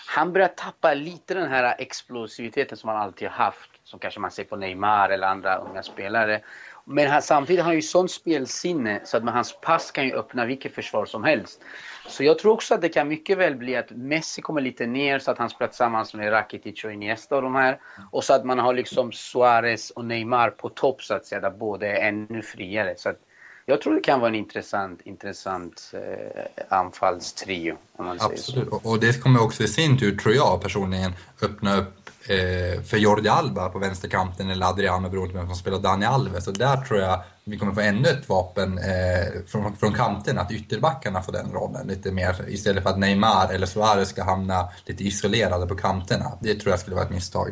han 0.08 0.34
börjar 0.34 0.48
tappa 0.48 0.94
lite 0.94 1.34
den 1.34 1.50
här 1.50 1.76
explosiviteten 1.78 2.78
som 2.78 2.90
han 2.90 2.98
alltid 2.98 3.28
har 3.28 3.46
haft. 3.46 3.70
Som 3.84 4.00
kanske 4.00 4.20
man 4.20 4.32
ser 4.32 4.44
på 4.44 4.56
Neymar 4.56 5.10
eller 5.10 5.28
andra 5.28 5.56
unga 5.56 5.84
spelare. 5.84 6.42
Men 6.88 7.12
han, 7.12 7.21
samtidigt 7.21 7.62
har 7.62 7.65
han 7.65 7.76
ju 7.76 7.82
sånt 7.82 8.12
spelsinne 8.12 9.02
så 9.04 9.17
att 9.17 9.24
med 9.24 9.34
hans 9.34 9.58
pass 9.62 9.91
kan 9.91 10.06
ju 10.06 10.13
öppna 10.13 10.45
vilket 10.45 10.76
försvar 10.76 11.06
som 11.06 11.24
helst. 11.24 11.62
Så 12.08 12.24
jag 12.24 12.39
tror 12.39 12.54
också 12.54 12.74
att 12.74 12.82
det 12.82 12.89
kan 12.89 13.08
mycket 13.08 13.38
väl 13.38 13.56
bli 13.56 13.76
att 13.76 13.91
Messi 13.91 14.41
kommer 14.41 14.62
lite 14.62 14.86
ner 14.86 15.19
så 15.19 15.32
att 15.32 15.38
han 15.38 15.50
spelar 15.50 15.67
tillsammans 15.67 16.13
med 16.13 16.32
Rakitic 16.32 16.84
och 16.84 16.91
Iniesta 16.91 17.36
och 17.36 17.41
de 17.41 17.56
här. 17.56 17.80
Och 18.12 18.24
så 18.24 18.34
att 18.34 18.45
man 18.45 18.60
har 18.60 18.74
liksom 18.74 19.12
Suarez 19.12 19.91
och 19.91 20.06
Neymar 20.06 20.50
på 20.50 20.69
topp 20.69 21.04
så 21.04 21.13
att 21.13 21.26
säga, 21.26 21.41
där 21.41 21.52
båda 21.52 21.88
är 21.88 22.08
ännu 22.08 22.41
friare. 22.41 22.93
Så 22.98 23.10
att 23.10 23.19
jag 23.65 23.82
tror 23.82 23.95
det 23.95 24.02
kan 24.02 24.19
vara 24.19 24.30
en 24.30 24.36
intressant, 24.36 25.02
intressant 25.04 25.91
eh, 25.93 26.78
anfallstrio. 26.78 27.78
Om 27.95 28.06
man 28.06 28.15
Absolut, 28.15 28.39
säger 28.39 28.65
så. 28.65 28.82
och 28.84 29.00
det 29.00 29.21
kommer 29.21 29.43
också 29.43 29.63
i 29.63 29.67
sin 29.67 30.00
tur, 30.00 30.17
tror 30.17 30.36
jag 30.36 30.62
personligen, 30.62 31.13
öppna 31.41 31.78
upp 31.78 32.05
Eh, 32.30 32.82
för 32.82 32.98
Jordi 32.98 33.30
Alba 33.30 33.70
på 33.70 33.80
vänsterkanten 33.80 34.50
eller 34.50 34.66
Adriano 34.66 35.10
beroende 35.10 35.34
på 35.34 35.40
vem 35.40 35.48
som 35.48 35.56
spelar 35.56 35.80
Dani 35.80 36.06
Alves. 36.06 36.48
Och 36.48 36.54
där 36.54 36.78
tror 36.78 37.00
jag 37.00 37.24
vi 37.44 37.58
kommer 37.58 37.74
få 37.74 37.82
ännu 37.82 38.10
ett 38.10 38.30
vapen 38.30 38.78
eh, 38.78 39.44
från, 39.48 39.76
från 39.76 39.94
kanten, 39.94 40.38
att 40.38 40.52
ytterbackarna 40.52 41.22
får 41.22 41.32
den 41.32 41.52
rollen 41.52 41.88
lite 41.88 42.12
mer 42.12 42.46
istället 42.48 42.84
för 42.84 42.90
att 42.90 43.00
Neymar 43.00 43.54
eller 43.54 43.68
Suarez 43.68 44.10
ska 44.10 44.24
hamna 44.24 44.70
lite 44.86 45.04
isolerade 45.04 45.68
på 45.68 45.76
kanterna. 45.76 46.32
Det 46.42 46.56
tror 46.56 46.72
jag 46.72 46.80
skulle 46.80 46.96
vara 46.96 47.06
ett 47.06 47.12
misstag. 47.12 47.52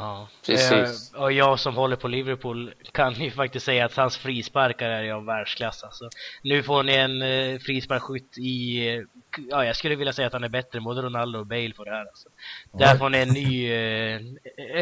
Ja, 0.00 0.28
precis. 0.46 1.14
Eh, 1.14 1.22
och 1.22 1.32
jag 1.32 1.60
som 1.60 1.76
håller 1.76 1.96
på 1.96 2.08
Liverpool 2.08 2.74
kan 2.92 3.14
ju 3.14 3.30
faktiskt 3.30 3.66
säga 3.66 3.84
att 3.84 3.96
hans 3.96 4.16
frisparkar 4.16 4.90
är 4.90 5.12
av 5.12 5.24
världsklass. 5.24 5.84
Alltså. 5.84 6.08
Nu 6.42 6.62
får 6.62 6.82
ni 6.82 6.92
en 6.92 7.22
eh, 7.22 7.58
frisparksskytt 7.58 8.38
i... 8.38 9.04
Ja, 9.50 9.64
jag 9.64 9.76
skulle 9.76 9.96
vilja 9.96 10.12
säga 10.12 10.26
att 10.26 10.32
han 10.32 10.44
är 10.44 10.48
bättre 10.48 10.78
än 10.78 10.84
både 10.84 11.02
Ronaldo 11.02 11.38
och 11.38 11.46
Bale 11.46 11.72
på 11.72 11.84
det 11.84 11.90
här. 11.90 12.06
Alltså. 12.06 12.28
Där 12.72 12.96
får 12.96 13.10
ni 13.10 13.18
en 13.18 13.28
ny, 13.28 13.72
eh, 13.72 14.20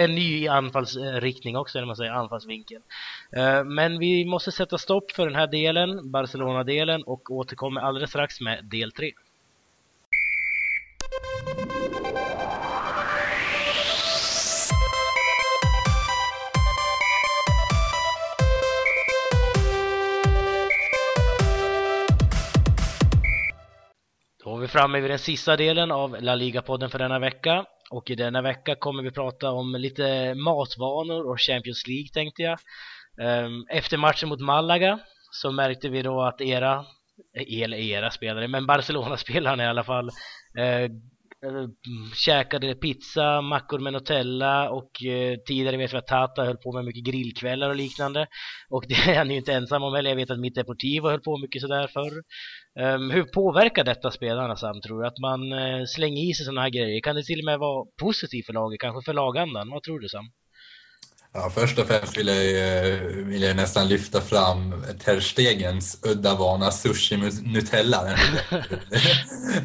en 0.03 0.15
ny 0.15 0.49
anfallsriktning 0.49 1.57
också, 1.57 1.79
eller 1.79 1.87
man 1.87 1.97
säger 1.97 2.13
anfallsvinkel. 2.13 2.83
Eh, 3.33 3.65
men 3.65 3.99
vi 3.99 4.25
måste 4.25 4.53
sätta 4.53 4.79
stopp 4.79 5.13
för 5.13 5.27
den 5.27 5.35
här 5.35 5.47
delen, 5.47 6.11
Barcelona-delen, 6.11 7.03
och 7.03 7.31
återkommer 7.31 7.81
alldeles 7.81 8.11
strax 8.11 8.41
med 8.41 8.65
del 8.65 8.93
3. 8.93 9.13
Vi 24.69 24.73
framme 24.73 25.01
vid 25.01 25.11
den 25.11 25.19
sista 25.19 25.57
delen 25.57 25.91
av 25.91 26.17
La 26.21 26.35
Liga-podden 26.35 26.91
för 26.91 26.99
denna 26.99 27.19
vecka. 27.19 27.65
Och 27.91 28.11
i 28.11 28.15
denna 28.15 28.43
vecka 28.43 28.75
kommer 28.75 29.03
vi 29.03 29.11
prata 29.11 29.51
om 29.51 29.75
lite 29.75 30.35
matvanor 30.35 31.31
och 31.31 31.41
Champions 31.41 31.87
League 31.87 32.09
tänkte 32.13 32.43
jag. 32.43 32.59
Ehm, 33.21 33.65
efter 33.69 33.97
matchen 33.97 34.29
mot 34.29 34.41
Malaga 34.41 34.99
så 35.31 35.53
märkte 35.53 35.89
vi 35.89 36.03
då 36.03 36.23
att 36.23 36.41
era, 36.41 36.85
eller 37.63 37.77
era 37.77 38.11
spelare, 38.11 38.49
men 38.49 38.67
Barcelona-spelarna 38.67 39.65
i 39.65 39.67
alla 39.67 39.85
fall, 39.85 40.11
eh, 40.59 40.91
käkade 42.15 42.75
pizza, 42.75 43.41
mackor 43.41 43.79
med 43.79 43.93
Nutella 43.93 44.71
och 44.71 45.05
eh, 45.05 45.39
tidigare 45.47 45.77
vet 45.77 45.93
vi 45.93 45.97
att 45.97 46.07
Tata 46.07 46.45
höll 46.45 46.57
på 46.57 46.73
med 46.73 46.85
mycket 46.85 47.05
grillkvällar 47.05 47.71
och 47.71 47.77
liknande. 47.77 48.27
Och 48.71 48.85
det 48.89 48.95
är 48.95 49.17
han 49.17 49.31
ju 49.31 49.37
inte 49.37 49.53
ensam 49.53 49.83
om 49.83 49.95
heller. 49.95 50.11
Jag 50.11 50.17
vet 50.17 50.31
att 50.31 50.41
Mitt 50.41 50.55
Deportivo 50.55 51.09
höll 51.09 51.21
på 51.21 51.39
mycket 51.39 51.63
sådär 51.63 51.87
förr. 51.87 52.23
Um, 52.79 53.11
hur 53.11 53.25
påverkar 53.25 53.85
detta 53.85 54.11
spelarna 54.11 54.57
Sam, 54.57 54.81
tror 54.81 55.01
du? 55.01 55.07
Att 55.07 55.19
man 55.19 55.53
uh, 55.53 55.85
slänger 55.87 56.31
i 56.31 56.35
sig 56.35 56.45
sådana 56.45 56.61
här 56.61 56.71
grejer? 56.71 57.01
Kan 57.01 57.17
det 57.17 57.25
till 57.25 57.39
och 57.39 57.45
med 57.45 57.59
vara 57.59 57.87
positivt 58.01 58.47
för 58.47 58.53
laget, 58.53 58.81
kanske 58.81 59.05
för 59.05 59.13
lagandan? 59.13 59.71
Vad 59.71 59.83
tror 59.83 60.01
du 60.01 60.09
Sam? 60.09 60.31
Ja, 61.33 61.51
först 61.55 61.79
och 61.79 61.87
främst 61.87 62.17
vill 62.17 62.29
jag, 62.29 62.37
eh, 62.37 63.01
vill 63.03 63.43
jag 63.43 63.57
nästan 63.57 63.89
lyfta 63.89 64.21
fram 64.21 64.85
Ter 65.05 65.21
Stegens 65.21 66.01
udda 66.03 66.35
vana 66.35 66.71
sushi 66.71 67.17
med 67.17 67.47
Nutella. 67.47 68.01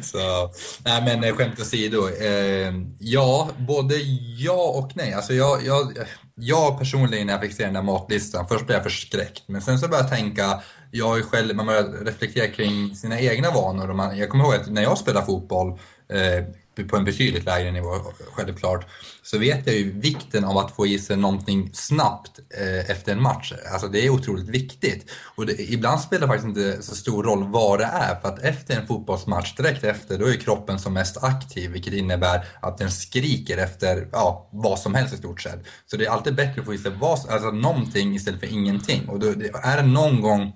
så, 0.02 0.50
nej 0.84 1.02
men 1.04 1.24
eh, 1.24 1.34
skämt 1.34 1.60
åsido. 1.60 2.08
Eh, 2.08 2.74
ja, 2.98 3.50
både 3.58 3.94
ja 4.38 4.72
och 4.78 4.90
nej. 4.94 5.12
Alltså 5.12 5.34
jag, 5.34 5.66
jag, 5.66 5.98
jag 6.34 6.78
personligen 6.78 7.26
när 7.26 7.34
jag 7.34 7.42
fick 7.42 7.54
se 7.54 7.64
den 7.64 7.74
där 7.74 7.82
matlistan, 7.82 8.48
först 8.48 8.66
blev 8.66 8.76
jag 8.76 8.84
förskräckt. 8.84 9.42
Men 9.46 9.62
sen 9.62 9.78
så 9.78 9.88
började 9.88 10.08
jag 10.08 10.18
tänka, 10.18 10.62
jag 10.90 11.18
är 11.18 11.22
själv, 11.22 11.56
man 11.56 11.66
börjar 11.66 12.04
reflektera 12.04 12.48
kring 12.48 12.94
sina 12.94 13.20
egna 13.20 13.50
vanor. 13.50 13.90
Och 13.90 13.96
man, 13.96 14.18
jag 14.18 14.28
kommer 14.28 14.44
ihåg 14.44 14.54
att 14.54 14.70
när 14.70 14.82
jag 14.82 14.98
spelade 14.98 15.26
fotboll, 15.26 15.78
eh, 16.08 16.44
på 16.82 16.96
en 16.96 17.04
betydligt 17.04 17.44
lägre 17.44 17.70
nivå 17.70 17.90
självklart, 18.32 18.86
så 19.22 19.38
vet 19.38 19.66
jag 19.66 19.76
ju 19.76 20.00
vikten 20.00 20.44
av 20.44 20.58
att 20.58 20.76
få 20.76 20.86
i 20.86 20.98
sig 20.98 21.16
någonting 21.16 21.70
snabbt 21.72 22.40
eh, 22.58 22.90
efter 22.90 23.12
en 23.12 23.22
match. 23.22 23.52
Alltså 23.72 23.88
det 23.88 24.06
är 24.06 24.10
otroligt 24.10 24.48
viktigt. 24.48 25.10
Och 25.36 25.46
det, 25.46 25.72
ibland 25.72 26.00
spelar 26.00 26.26
det 26.26 26.32
faktiskt 26.32 26.48
inte 26.48 26.82
så 26.82 26.94
stor 26.94 27.22
roll 27.22 27.44
vad 27.44 27.78
det 27.78 27.84
är, 27.84 28.20
för 28.20 28.28
att 28.28 28.38
efter 28.38 28.80
en 28.80 28.86
fotbollsmatch, 28.86 29.56
direkt 29.56 29.84
efter, 29.84 30.18
då 30.18 30.26
är 30.26 30.34
kroppen 30.34 30.78
som 30.78 30.92
mest 30.92 31.24
aktiv, 31.24 31.70
vilket 31.70 31.92
innebär 31.92 32.46
att 32.60 32.78
den 32.78 32.90
skriker 32.90 33.58
efter 33.58 34.08
ja, 34.12 34.48
vad 34.52 34.78
som 34.78 34.94
helst 34.94 35.14
i 35.14 35.16
stort 35.16 35.40
sett. 35.40 35.64
Så 35.86 35.96
det 35.96 36.06
är 36.06 36.10
alltid 36.10 36.34
bättre 36.34 36.60
att 36.60 36.66
få 36.66 36.74
i 36.74 36.78
sig 36.78 36.92
vad, 37.00 37.30
alltså 37.30 37.50
någonting 37.50 38.14
istället 38.14 38.40
för 38.40 38.46
ingenting. 38.46 39.08
Och 39.08 39.18
då, 39.18 39.26
är 39.62 39.76
det 39.76 39.86
någon 39.86 40.20
gång 40.20 40.52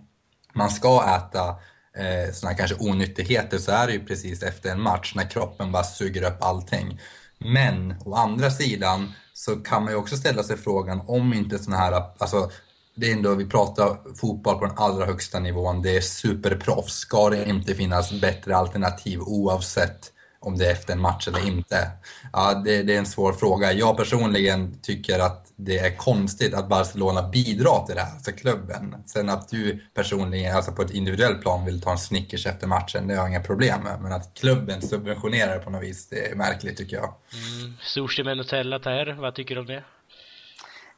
man 0.54 0.70
ska 0.70 1.16
äta 1.16 1.56
eh, 1.98 2.32
sådana 2.32 2.56
kanske 2.56 2.76
onyttigheter 2.76 3.58
så 3.58 3.72
är 3.72 3.86
det 3.86 3.92
ju 3.92 4.04
precis 4.04 4.42
efter 4.42 4.70
en 4.70 4.80
match 4.80 5.12
när 5.14 5.30
kroppen 5.30 5.72
bara 5.72 5.84
suger 5.84 6.22
upp 6.22 6.42
allting. 6.42 7.00
Men 7.38 7.94
å 8.04 8.14
andra 8.14 8.50
sidan 8.50 9.12
så 9.32 9.56
kan 9.56 9.82
man 9.82 9.92
ju 9.92 9.98
också 9.98 10.16
ställa 10.16 10.42
sig 10.42 10.56
frågan 10.56 11.00
om 11.06 11.34
inte 11.34 11.58
sådana 11.58 11.82
här, 11.82 12.02
alltså 12.18 12.50
det 12.94 13.10
är 13.10 13.12
ändå, 13.12 13.34
vi 13.34 13.46
pratar 13.46 14.14
fotboll 14.16 14.58
på 14.58 14.66
den 14.66 14.78
allra 14.78 15.06
högsta 15.06 15.38
nivån, 15.38 15.82
det 15.82 15.96
är 15.96 16.00
superproffs. 16.00 16.94
Ska 16.94 17.30
det 17.30 17.48
inte 17.48 17.74
finnas 17.74 18.20
bättre 18.20 18.56
alternativ 18.56 19.20
oavsett 19.20 20.12
om 20.40 20.58
det 20.58 20.66
är 20.66 20.72
efter 20.72 20.92
en 20.92 21.00
match 21.00 21.28
eller 21.28 21.46
inte? 21.46 21.90
Ja, 22.32 22.54
det, 22.64 22.82
det, 22.82 22.94
är 22.94 22.98
en 22.98 23.06
svår 23.06 23.32
fråga. 23.32 23.72
Jag 23.72 23.96
personligen 23.96 24.80
tycker 24.82 25.18
att 25.18 25.52
det 25.56 25.78
är 25.78 25.96
konstigt 25.96 26.54
att 26.54 26.68
Barcelona 26.68 27.28
bidrar 27.28 27.86
till 27.86 27.94
det 27.94 28.00
här, 28.00 28.12
alltså 28.14 28.32
klubben. 28.32 28.94
Sen 29.06 29.28
att 29.28 29.48
du 29.48 29.84
personligen, 29.94 30.56
alltså 30.56 30.72
på 30.72 30.82
ett 30.82 30.90
individuellt 30.90 31.42
plan, 31.42 31.64
vill 31.64 31.80
ta 31.80 31.90
en 31.90 31.98
Snickers 31.98 32.46
efter 32.46 32.66
matchen, 32.66 33.08
det 33.08 33.14
har 33.14 33.22
jag 33.22 33.30
inga 33.30 33.42
problem 33.42 33.80
med. 33.82 34.00
Men 34.00 34.12
att 34.12 34.34
klubben 34.34 34.82
subventionerar 34.82 35.54
det 35.54 35.64
på 35.64 35.70
något 35.70 35.82
vis, 35.82 36.08
det 36.08 36.30
är 36.30 36.34
märkligt 36.34 36.76
tycker 36.76 36.96
jag. 36.96 37.14
Mm. 37.32 37.76
Sushi 37.80 38.24
med 38.24 38.36
Nutella, 38.36 38.78
Per, 38.78 39.12
vad 39.12 39.34
tycker 39.34 39.54
du 39.54 39.60
om 39.60 39.66
det? 39.66 39.84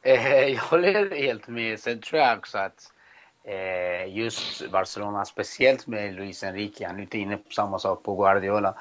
Eh, 0.03 0.47
jag 0.47 0.61
håller 0.61 1.15
helt 1.15 1.47
med. 1.47 1.79
Sen 1.79 2.01
tror 2.01 2.21
jag 2.21 2.37
också 2.37 2.57
att 2.57 2.91
eh, 3.47 4.17
just 4.17 4.71
Barcelona, 4.71 5.25
speciellt 5.25 5.87
med 5.87 6.15
Luis 6.15 6.43
Enrique, 6.43 6.87
han 6.87 6.95
är 6.95 6.99
lite 6.99 7.17
inne 7.17 7.37
på 7.37 7.51
samma 7.51 7.79
sak 7.79 8.03
på 8.03 8.15
Guardiola 8.15 8.75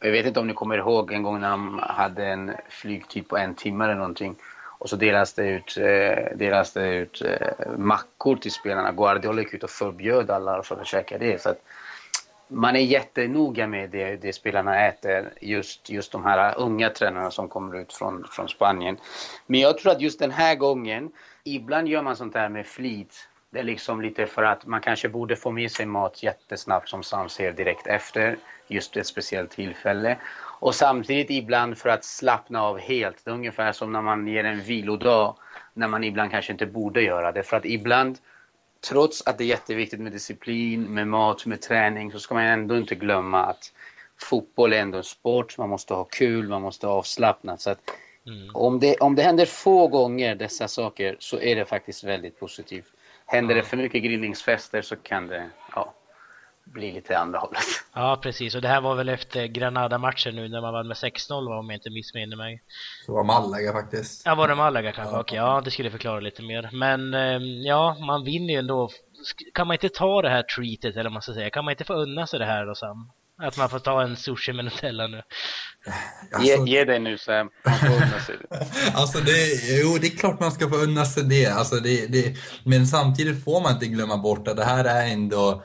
jag 0.00 0.12
vet 0.12 0.26
inte 0.26 0.40
om 0.40 0.46
ni 0.46 0.54
kommer 0.54 0.78
ihåg 0.78 1.12
en 1.12 1.22
gång 1.22 1.40
när 1.40 1.50
de 1.50 1.78
hade 1.82 2.26
en 2.26 2.52
flygtid 2.68 3.28
på 3.28 3.36
en 3.36 3.54
timme 3.54 3.84
eller 3.84 3.94
någonting. 3.94 4.36
Och 4.62 4.90
så 4.90 4.96
delas 4.96 5.32
det 5.32 5.48
ut, 5.48 5.76
eh, 5.76 6.36
delas 6.36 6.72
det 6.72 6.94
ut 6.94 7.22
eh, 7.22 7.76
mackor 7.78 8.36
till 8.36 8.52
spelarna. 8.52 8.92
Guardiola 8.92 9.42
gick 9.42 9.54
ut 9.54 9.64
och 9.64 9.70
förbjöd 9.70 10.30
alla 10.30 10.62
för 10.62 10.80
att 10.80 10.86
käka 10.86 11.18
det. 11.18 11.42
Så 11.42 11.50
att 11.50 11.62
man 12.48 12.76
är 12.76 12.80
jättenoga 12.80 13.66
med 13.66 13.90
det, 13.90 14.16
det 14.16 14.32
spelarna 14.32 14.86
äter, 14.86 15.32
just, 15.40 15.90
just 15.90 16.12
de 16.12 16.24
här 16.24 16.58
unga 16.58 16.90
tränarna 16.90 17.30
som 17.30 17.48
kommer 17.48 17.80
ut 17.80 17.92
från, 17.92 18.24
från 18.30 18.48
Spanien. 18.48 18.96
Men 19.46 19.60
jag 19.60 19.78
tror 19.78 19.92
att 19.92 20.00
just 20.00 20.18
den 20.18 20.30
här 20.30 20.54
gången, 20.54 21.12
ibland 21.44 21.88
gör 21.88 22.02
man 22.02 22.16
sånt 22.16 22.34
här 22.34 22.48
med 22.48 22.66
flit. 22.66 23.28
Det 23.52 23.58
är 23.58 23.64
liksom 23.64 24.00
lite 24.00 24.26
för 24.26 24.42
att 24.42 24.66
man 24.66 24.80
kanske 24.80 25.08
borde 25.08 25.36
få 25.36 25.50
med 25.50 25.70
sig 25.70 25.86
mat 25.86 26.22
jättesnabbt 26.22 26.88
som 26.88 27.02
Sam 27.02 27.28
ser 27.28 27.52
direkt 27.52 27.86
efter 27.86 28.36
just 28.68 28.96
ett 28.96 29.06
speciellt 29.06 29.50
tillfälle. 29.50 30.18
Och 30.60 30.74
samtidigt 30.74 31.30
ibland 31.30 31.78
för 31.78 31.88
att 31.88 32.04
slappna 32.04 32.62
av 32.62 32.78
helt. 32.78 33.24
Det 33.24 33.30
är 33.30 33.34
ungefär 33.34 33.72
som 33.72 33.92
när 33.92 34.02
man 34.02 34.26
ger 34.26 34.44
en 34.44 34.60
vilodag 34.60 35.36
när 35.74 35.88
man 35.88 36.04
ibland 36.04 36.30
kanske 36.30 36.52
inte 36.52 36.66
borde 36.66 37.02
göra 37.02 37.32
det. 37.32 37.42
För 37.42 37.56
att 37.56 37.64
ibland, 37.64 38.18
trots 38.88 39.26
att 39.26 39.38
det 39.38 39.44
är 39.44 39.48
jätteviktigt 39.48 40.00
med 40.00 40.12
disciplin, 40.12 40.82
med 40.82 41.08
mat, 41.08 41.46
med 41.46 41.60
träning, 41.60 42.12
så 42.12 42.18
ska 42.18 42.34
man 42.34 42.44
ändå 42.44 42.76
inte 42.76 42.94
glömma 42.94 43.44
att 43.44 43.72
fotboll 44.16 44.72
är 44.72 44.80
ändå 44.80 44.98
en 44.98 45.04
sport. 45.04 45.58
Man 45.58 45.68
måste 45.68 45.94
ha 45.94 46.04
kul, 46.04 46.48
man 46.48 46.62
måste 46.62 46.86
ha 46.86 46.94
avslappnat. 46.94 47.60
Så 47.60 47.70
att 47.70 47.80
mm. 48.26 48.50
om, 48.54 48.80
det, 48.80 48.96
om 48.96 49.14
det 49.14 49.22
händer 49.22 49.46
få 49.46 49.86
gånger 49.86 50.34
dessa 50.34 50.68
saker 50.68 51.16
så 51.18 51.40
är 51.40 51.56
det 51.56 51.64
faktiskt 51.64 52.04
väldigt 52.04 52.40
positivt. 52.40 52.92
Händer 53.30 53.54
det 53.54 53.62
för 53.62 53.76
mycket 53.76 54.02
grillningsfester 54.02 54.82
så 54.82 54.96
kan 54.96 55.26
det, 55.26 55.50
ja, 55.74 55.94
bli 56.64 56.92
lite 56.92 57.18
andra 57.18 57.38
hållet. 57.38 57.62
Ja, 57.94 58.18
precis. 58.22 58.54
Och 58.54 58.62
det 58.62 58.68
här 58.68 58.80
var 58.80 58.94
väl 58.94 59.08
efter 59.08 59.46
Granada-matchen 59.46 60.36
nu 60.36 60.48
när 60.48 60.60
man 60.60 60.72
vann 60.72 60.88
med 60.88 60.96
6-0 60.96 61.58
om 61.58 61.70
jag 61.70 61.76
inte 61.76 61.90
missminner 61.90 62.36
mig. 62.36 62.62
Så 63.06 63.12
var 63.12 63.24
Malaga 63.24 63.72
faktiskt. 63.72 64.22
Ja, 64.26 64.34
var 64.34 64.48
det 64.48 64.54
Malaga 64.54 64.92
kanske? 64.92 65.14
Ja. 65.14 65.20
Okej, 65.20 65.36
ja 65.36 65.60
det 65.64 65.70
skulle 65.70 65.90
förklara 65.90 66.20
lite 66.20 66.42
mer. 66.42 66.70
Men 66.72 67.14
ehm, 67.14 67.62
ja, 67.62 67.96
man 68.00 68.24
vinner 68.24 68.54
ju 68.54 68.58
ändå. 68.58 68.90
Kan 69.54 69.66
man 69.66 69.74
inte 69.74 69.88
ta 69.88 70.22
det 70.22 70.30
här 70.30 70.42
treatet 70.42 70.94
eller 70.94 71.04
vad 71.04 71.12
man 71.12 71.22
ska 71.22 71.32
säga? 71.32 71.50
Kan 71.50 71.64
man 71.64 71.72
inte 71.72 71.84
få 71.84 71.94
unna 71.94 72.26
sig 72.26 72.38
det 72.38 72.46
här 72.46 72.66
då 72.66 72.74
Sam? 72.74 73.10
Att 73.42 73.56
man 73.56 73.70
får 73.70 73.78
ta 73.78 74.02
en 74.02 74.16
sushi 74.16 74.52
med 74.52 74.64
Nutella 74.64 75.06
nu. 75.06 75.22
Alltså, 76.32 76.66
ge, 76.66 76.72
ge 76.72 76.84
dig 76.84 77.00
nu 77.00 77.18
Sam, 77.18 77.48
man 77.64 77.78
får 77.78 77.86
unna 77.86 78.20
sig 78.20 78.36
det. 78.40 78.66
alltså 78.94 79.18
det, 79.18 79.46
jo, 79.82 79.98
det 80.00 80.06
är 80.06 80.16
klart 80.16 80.40
man 80.40 80.52
ska 80.52 80.68
få 80.68 80.76
unna 80.76 81.04
sig 81.04 81.24
det. 81.24 81.46
Alltså 81.46 81.76
det, 81.76 82.06
det. 82.06 82.36
Men 82.64 82.86
samtidigt 82.86 83.44
får 83.44 83.60
man 83.60 83.72
inte 83.72 83.86
glömma 83.86 84.16
bort 84.16 84.48
att 84.48 84.56
det 84.56 84.64
här 84.64 84.84
är 84.84 85.06
ändå 85.06 85.62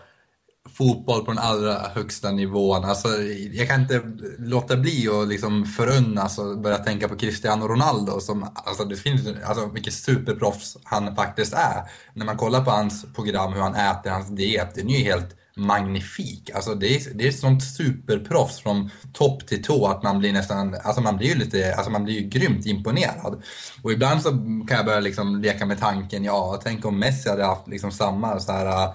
fotboll 0.78 1.26
på 1.26 1.32
den 1.32 1.40
allra 1.40 1.74
högsta 1.74 2.32
nivån. 2.32 2.84
Alltså, 2.84 3.08
jag 3.52 3.68
kan 3.68 3.82
inte 3.82 4.02
låta 4.40 4.78
bli 4.78 5.08
att 5.08 5.28
liksom 5.28 5.66
förunnas 5.66 6.40
och 6.40 6.60
börja 6.60 6.78
tänka 6.78 7.08
på 7.08 7.16
Cristiano 7.16 7.68
Ronaldo. 7.68 8.20
Som, 8.20 8.52
alltså, 8.56 8.84
det 8.84 8.96
finns, 8.96 9.28
alltså, 9.46 9.70
vilket 9.74 9.94
superproffs 9.94 10.78
han 10.84 11.16
faktiskt 11.16 11.54
är. 11.54 11.84
När 12.14 12.26
man 12.26 12.38
kollar 12.38 12.64
på 12.64 12.72
hans 12.72 13.14
program, 13.16 13.54
hur 13.54 13.62
han 13.62 13.76
äter, 13.76 14.10
hans 14.10 14.30
diet, 14.30 14.76
den 14.76 14.90
är 14.90 14.98
ju 14.98 15.04
helt 15.04 15.36
magnifik. 15.56 16.50
Alltså 16.56 16.76
det 16.76 16.96
är, 16.96 17.14
det 17.14 17.24
är 17.24 17.30
ett 17.30 17.40
sånt 17.40 17.64
superproffs 17.64 18.60
från 18.60 18.90
topp 19.14 19.48
till 19.48 19.64
tå 19.64 19.88
att 19.88 20.04
man 20.04 20.20
blir 20.20 20.34
nästan, 20.34 20.76
alltså 20.84 21.02
man 21.02 21.18
blir 21.18 21.28
ju 21.28 21.36
lite, 21.36 21.76
alltså 21.76 21.92
man 21.92 22.04
blir 22.04 22.22
ju 22.22 22.30
grymt 22.30 22.66
imponerad. 22.66 23.44
Och 23.82 23.92
ibland 23.92 24.22
så 24.22 24.30
kan 24.68 24.78
jag 24.78 24.86
börja 24.86 25.00
liksom 25.00 25.42
leka 25.42 25.66
med 25.66 25.80
tanken, 25.80 26.24
ja, 26.24 26.62
tänk 26.64 26.86
om 26.86 27.00
Messi 27.00 27.30
hade 27.30 27.46
haft 27.46 27.68
liksom 27.68 27.92
samma 27.92 28.40
så 28.40 28.52
här, 28.52 28.88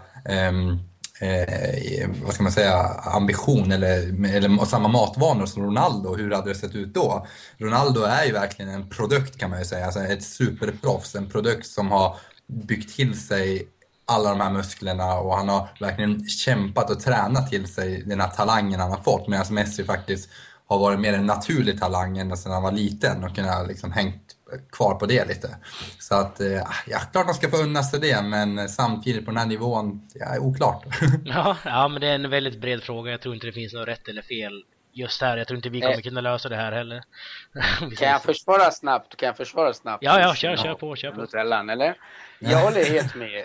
um, 0.49 0.79
eh, 1.21 2.09
vad 2.25 2.35
ska 2.35 2.43
man 2.43 2.53
säga, 2.53 2.77
ambition 3.05 3.73
eller, 3.73 4.27
eller 4.35 4.65
samma 4.65 4.89
matvanor 4.89 5.47
som 5.47 5.63
Ronaldo, 5.63 6.17
hur 6.17 6.31
hade 6.31 6.49
det 6.49 6.55
sett 6.55 6.75
ut 6.75 6.95
då? 6.95 7.27
Ronaldo 7.59 8.03
är 8.03 8.25
ju 8.25 8.33
verkligen 8.33 8.71
en 8.71 8.89
produkt 8.89 9.39
kan 9.39 9.51
man 9.51 9.59
ju 9.59 9.65
säga, 9.65 9.87
alltså 9.87 10.01
ett 10.01 10.25
superproffs, 10.25 11.15
en 11.15 11.31
produkt 11.31 11.67
som 11.67 11.91
har 11.91 12.17
byggt 12.47 12.97
till 12.97 13.21
sig 13.21 13.69
alla 14.11 14.31
de 14.31 14.41
här 14.41 14.51
musklerna 14.51 15.15
och 15.15 15.37
han 15.37 15.49
har 15.49 15.69
verkligen 15.81 16.25
kämpat 16.29 16.91
och 16.91 17.01
tränat 17.01 17.51
till 17.51 17.73
sig 17.73 18.03
den 18.07 18.21
här 18.21 18.29
talangen 18.29 18.81
han 18.81 18.91
har 18.91 19.03
fått 19.03 19.29
medan 19.29 19.47
Messi 19.51 19.85
faktiskt 19.85 20.31
har 20.67 20.79
varit 20.79 21.01
mer 21.01 21.13
en 21.13 21.27
naturlig 21.27 21.81
talang 21.81 22.19
ända 22.19 22.37
sedan 22.37 22.53
han 22.53 22.63
var 22.63 22.73
liten 22.73 23.25
och 23.25 23.35
kunnat 23.35 23.69
liksom 23.69 23.93
hängt 23.93 24.37
kvar 24.73 24.95
på 24.95 25.07
det 25.07 25.29
lite. 25.29 25.57
Så 25.99 26.15
att, 26.15 26.41
eh, 26.41 26.63
ja, 26.87 26.99
klart 27.13 27.27
de 27.27 27.35
ska 27.35 27.51
få 27.51 27.57
unna 27.57 27.83
sig 27.83 28.01
det, 28.01 28.23
men 28.23 28.69
samtidigt 28.69 29.25
på 29.25 29.31
den 29.31 29.39
här 29.39 29.47
nivån, 29.47 30.09
ja, 30.15 30.39
oklart. 30.41 30.85
Ja, 31.25 31.57
ja, 31.65 31.89
men 31.89 32.01
det 32.01 32.07
är 32.07 32.15
en 32.15 32.31
väldigt 32.31 32.61
bred 32.61 32.83
fråga. 32.83 33.11
Jag 33.11 33.21
tror 33.21 33.35
inte 33.35 33.47
det 33.47 33.53
finns 33.53 33.73
något 33.73 33.89
rätt 33.89 34.09
eller 34.09 34.23
fel 34.23 34.65
just 34.93 35.23
här. 35.23 35.37
Jag 35.37 35.47
tror 35.47 35.57
inte 35.57 35.69
vi 35.69 35.81
kommer 35.81 36.01
kunna 36.01 36.21
lösa 36.21 36.49
det 36.49 36.57
här 36.57 36.73
heller. 36.73 37.03
kan 37.99 38.09
jag 38.09 38.23
försvara 38.23 38.71
snabbt? 38.71 39.17
Kan 39.17 39.27
jag 39.27 39.37
försvara 39.37 39.73
snabbt? 39.73 40.05
Ja, 40.05 40.21
ja, 40.21 40.35
kör, 40.35 40.57
kör 40.57 40.75
på, 40.75 40.97
kör 40.97 41.11
på. 41.11 41.37
Eller? 41.73 41.97
Jag 42.39 42.59
håller 42.59 42.85
helt 42.85 43.15
med 43.15 43.45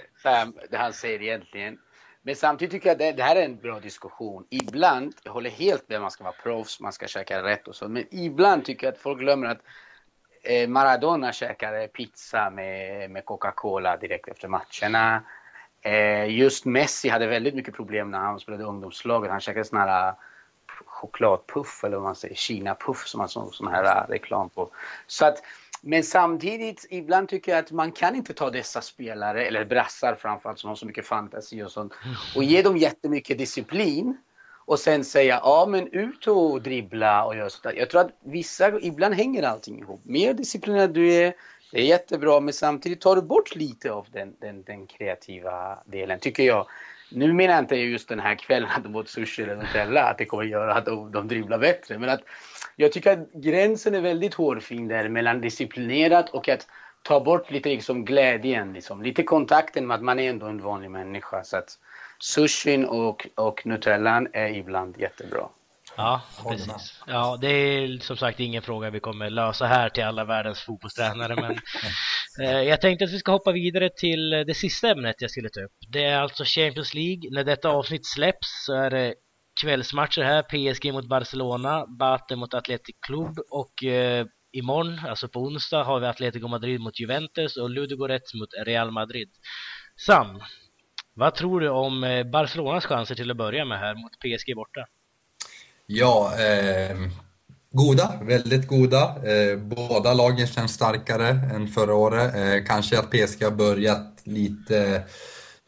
det 0.70 0.78
han 0.78 0.94
säger 0.94 1.22
egentligen. 1.22 1.78
Men 2.22 2.36
samtidigt 2.36 2.72
tycker 2.72 2.88
jag 2.90 3.10
att 3.10 3.18
det, 3.18 3.24
här 3.24 3.36
är 3.36 3.46
en 3.46 3.58
bra 3.58 3.80
diskussion. 3.80 4.46
Ibland, 4.50 5.14
jag 5.24 5.32
håller 5.32 5.50
helt 5.50 5.90
med, 5.90 6.02
man 6.02 6.12
ska 6.12 6.24
vara 6.24 6.36
proffs, 6.44 6.80
man 6.80 6.94
ska 6.94 7.08
käka 7.08 7.44
rätt 7.44 7.68
och 7.68 7.76
så. 7.76 7.88
Men 7.88 8.06
ibland 8.12 8.66
tycker 8.66 8.88
jag 8.88 8.94
att 8.94 9.00
folk 9.00 9.20
glömmer 9.20 9.48
att 9.48 9.62
eh, 10.44 10.70
Maradona 10.70 11.32
käkade 11.32 11.88
pizza 11.88 12.50
med, 12.50 13.12
med 13.12 13.26
Coca-Cola 13.26 13.98
direkt 13.98 14.28
efter 14.28 14.48
matcherna. 14.48 15.24
Eh, 15.82 16.30
just 16.30 16.66
Messi 16.66 17.10
hade 17.10 17.28
väldigt 17.28 17.56
mycket 17.56 17.76
problem 17.76 18.12
när 18.12 18.20
han 18.20 18.40
spelade 18.40 18.64
ungdomslaget. 18.64 19.32
Han 19.32 19.42
käkade 19.42 19.66
sån 19.66 19.80
här 19.80 20.08
eh, 20.08 20.16
chokladpuff 20.86 21.84
eller 21.84 21.98
vad 21.98 22.04
man 22.04 22.16
säger, 22.16 22.36
Kina-puff 22.36 23.08
som 23.08 23.18
man 23.18 23.30
såg 23.30 23.54
sån 23.54 23.68
här 23.68 24.08
reklam 24.08 24.50
på. 24.50 24.70
Så 25.08 25.26
att 25.26 25.44
men 25.88 26.04
samtidigt, 26.04 26.86
ibland 26.90 27.30
tycker 27.30 27.52
jag 27.52 27.60
att 27.60 27.72
man 27.72 27.92
kan 27.92 28.16
inte 28.16 28.34
ta 28.34 28.50
dessa 28.50 28.82
spelare, 28.82 29.46
eller 29.46 29.66
brassar 29.66 30.16
framförallt 30.16 30.60
som 30.60 30.68
har 30.68 30.76
så 30.76 30.86
mycket 30.86 31.06
fantasi 31.06 31.64
och 31.64 31.72
sånt, 31.72 31.94
och 32.36 32.44
ge 32.44 32.62
dem 32.62 32.78
jättemycket 32.78 33.38
disciplin 33.38 34.18
och 34.66 34.80
sen 34.80 35.04
säga 35.04 35.40
ja 35.44 35.66
men 35.70 35.88
ut 35.88 36.28
och 36.28 36.62
dribbla 36.62 37.26
och 37.26 37.36
just 37.36 37.62
sådär. 37.62 37.76
Jag 37.78 37.90
tror 37.90 38.02
att 38.02 38.12
vissa, 38.24 38.80
ibland 38.80 39.14
hänger 39.14 39.44
allting 39.44 39.80
ihop. 39.80 40.02
Mer 40.04 40.34
disciplinerad 40.34 40.94
du 40.94 41.14
är, 41.14 41.34
det 41.72 41.80
är 41.80 41.86
jättebra, 41.86 42.40
men 42.40 42.54
samtidigt 42.54 43.02
tar 43.02 43.16
du 43.16 43.22
bort 43.22 43.56
lite 43.56 43.92
av 43.92 44.08
den, 44.12 44.36
den, 44.42 44.64
den 44.64 44.88
kreativa 44.88 45.80
delen, 45.86 46.20
tycker 46.20 46.44
jag. 46.44 46.68
Nu 47.16 47.34
menar 47.34 47.54
jag 47.54 47.64
inte 47.64 47.76
just 47.76 48.10
den 48.10 48.20
här 48.20 48.36
kvällen 48.36 48.70
att 48.76 48.84
de 48.84 48.96
åt 48.96 49.10
sushi 49.10 49.44
eller 49.44 49.56
Nutella, 49.56 50.04
att 50.04 50.18
det 50.18 50.26
kommer 50.26 50.44
göra 50.44 50.74
att 50.74 50.86
de, 50.86 51.12
de 51.12 51.28
dribblar 51.28 51.58
bättre, 51.58 52.00
men 52.00 52.10
att 52.10 52.22
jag 52.76 52.92
tycker 52.92 53.12
att 53.12 53.32
gränsen 53.34 53.96
är 53.96 54.02
väldigt 54.02 54.34
hårfin 54.34 54.88
där 54.88 55.10
mellan 55.10 55.42
disciplinerat 55.42 56.30
och 56.30 56.50
att 56.50 56.68
ta 57.04 57.20
bort 57.20 57.52
lite 57.52 57.70
liksom 57.70 58.06
glädjen, 58.06 58.74
liksom. 58.74 59.02
lite 59.02 59.24
kontakten 59.24 59.88
med 59.88 59.96
att 59.96 60.04
man 60.04 60.20
är 60.20 60.30
ändå 60.30 60.46
en 60.46 60.62
vanlig 60.62 60.92
människa. 60.92 61.44
Så 61.44 61.58
att 61.58 61.70
sushin 62.20 62.86
och, 62.86 63.28
och 63.36 63.66
nutellan 63.66 64.28
är 64.34 64.50
ibland 64.50 64.98
jättebra. 64.98 65.50
Ja, 65.98 66.22
precis. 66.50 67.02
Ja, 67.08 67.38
det 67.42 67.48
är 67.48 68.00
som 68.00 68.18
sagt 68.18 68.40
ingen 68.40 68.62
fråga 68.62 68.90
vi 68.90 69.00
kommer 69.00 69.30
lösa 69.30 69.66
här 69.66 69.90
till 69.90 70.04
alla 70.04 70.24
världens 70.24 70.62
fotbollstränare, 70.62 71.36
men 71.36 71.60
Eh, 72.42 72.62
jag 72.62 72.82
tänkte 72.82 73.06
att 73.06 73.14
vi 73.14 73.20
ska 73.20 73.32
hoppa 73.32 73.52
vidare 73.52 73.90
till 73.90 74.34
eh, 74.34 74.40
det 74.40 74.54
sista 74.54 74.90
ämnet 74.90 75.16
jag 75.20 75.32
skulle 75.32 75.50
ta 75.50 75.62
upp. 75.62 75.76
Det 75.88 76.04
är 76.04 76.20
alltså 76.20 76.44
Champions 76.46 76.94
League. 76.94 77.30
När 77.32 77.44
detta 77.44 77.70
avsnitt 77.70 78.06
släpps 78.06 78.66
så 78.66 78.74
är 78.74 78.90
det 78.90 79.14
kvällsmatcher 79.62 80.22
här. 80.22 80.42
PSG 80.42 80.94
mot 80.94 81.10
Barcelona, 81.10 81.86
Bate 81.88 82.36
mot 82.36 82.54
Athletic 82.54 82.96
Club 83.08 83.40
och 83.52 83.84
eh, 83.84 84.26
imorgon, 84.52 85.00
alltså 85.10 85.28
på 85.28 85.40
onsdag, 85.40 85.84
har 85.84 86.00
vi 86.00 86.08
Atletico 86.08 86.48
Madrid 86.48 86.80
mot 86.80 87.00
Juventus 87.00 87.58
och 87.58 87.70
Ludogorets 87.70 88.34
mot 88.34 88.50
Real 88.66 88.92
Madrid. 88.92 89.30
Sam, 90.06 90.42
vad 91.14 91.36
tror 91.36 91.60
du 91.60 91.70
om 91.70 92.04
eh, 92.04 92.24
Barcelonas 92.24 92.86
chanser 92.86 93.16
till 93.16 93.32
att 93.32 93.38
börja 93.38 93.66
med 93.66 93.80
här 93.80 93.96
mot 93.96 94.12
PSG 94.12 94.56
borta? 94.56 94.86
Ja, 95.86 96.34
eh, 96.40 96.98
goda, 97.76 98.14
väldigt 98.22 98.68
goda. 98.68 99.02
Eh, 99.04 99.58
båda 99.58 100.14
lagen 100.14 100.48
känns 100.48 100.74
starkare 100.74 101.30
än 101.30 101.68
förra 101.68 101.96
året. 101.96 102.36
Eh, 102.36 102.66
kanske 102.68 103.00
att 103.00 103.12
PSG 103.12 103.44
har 103.44 103.52
börjat 103.52 104.22
lite 104.24 105.04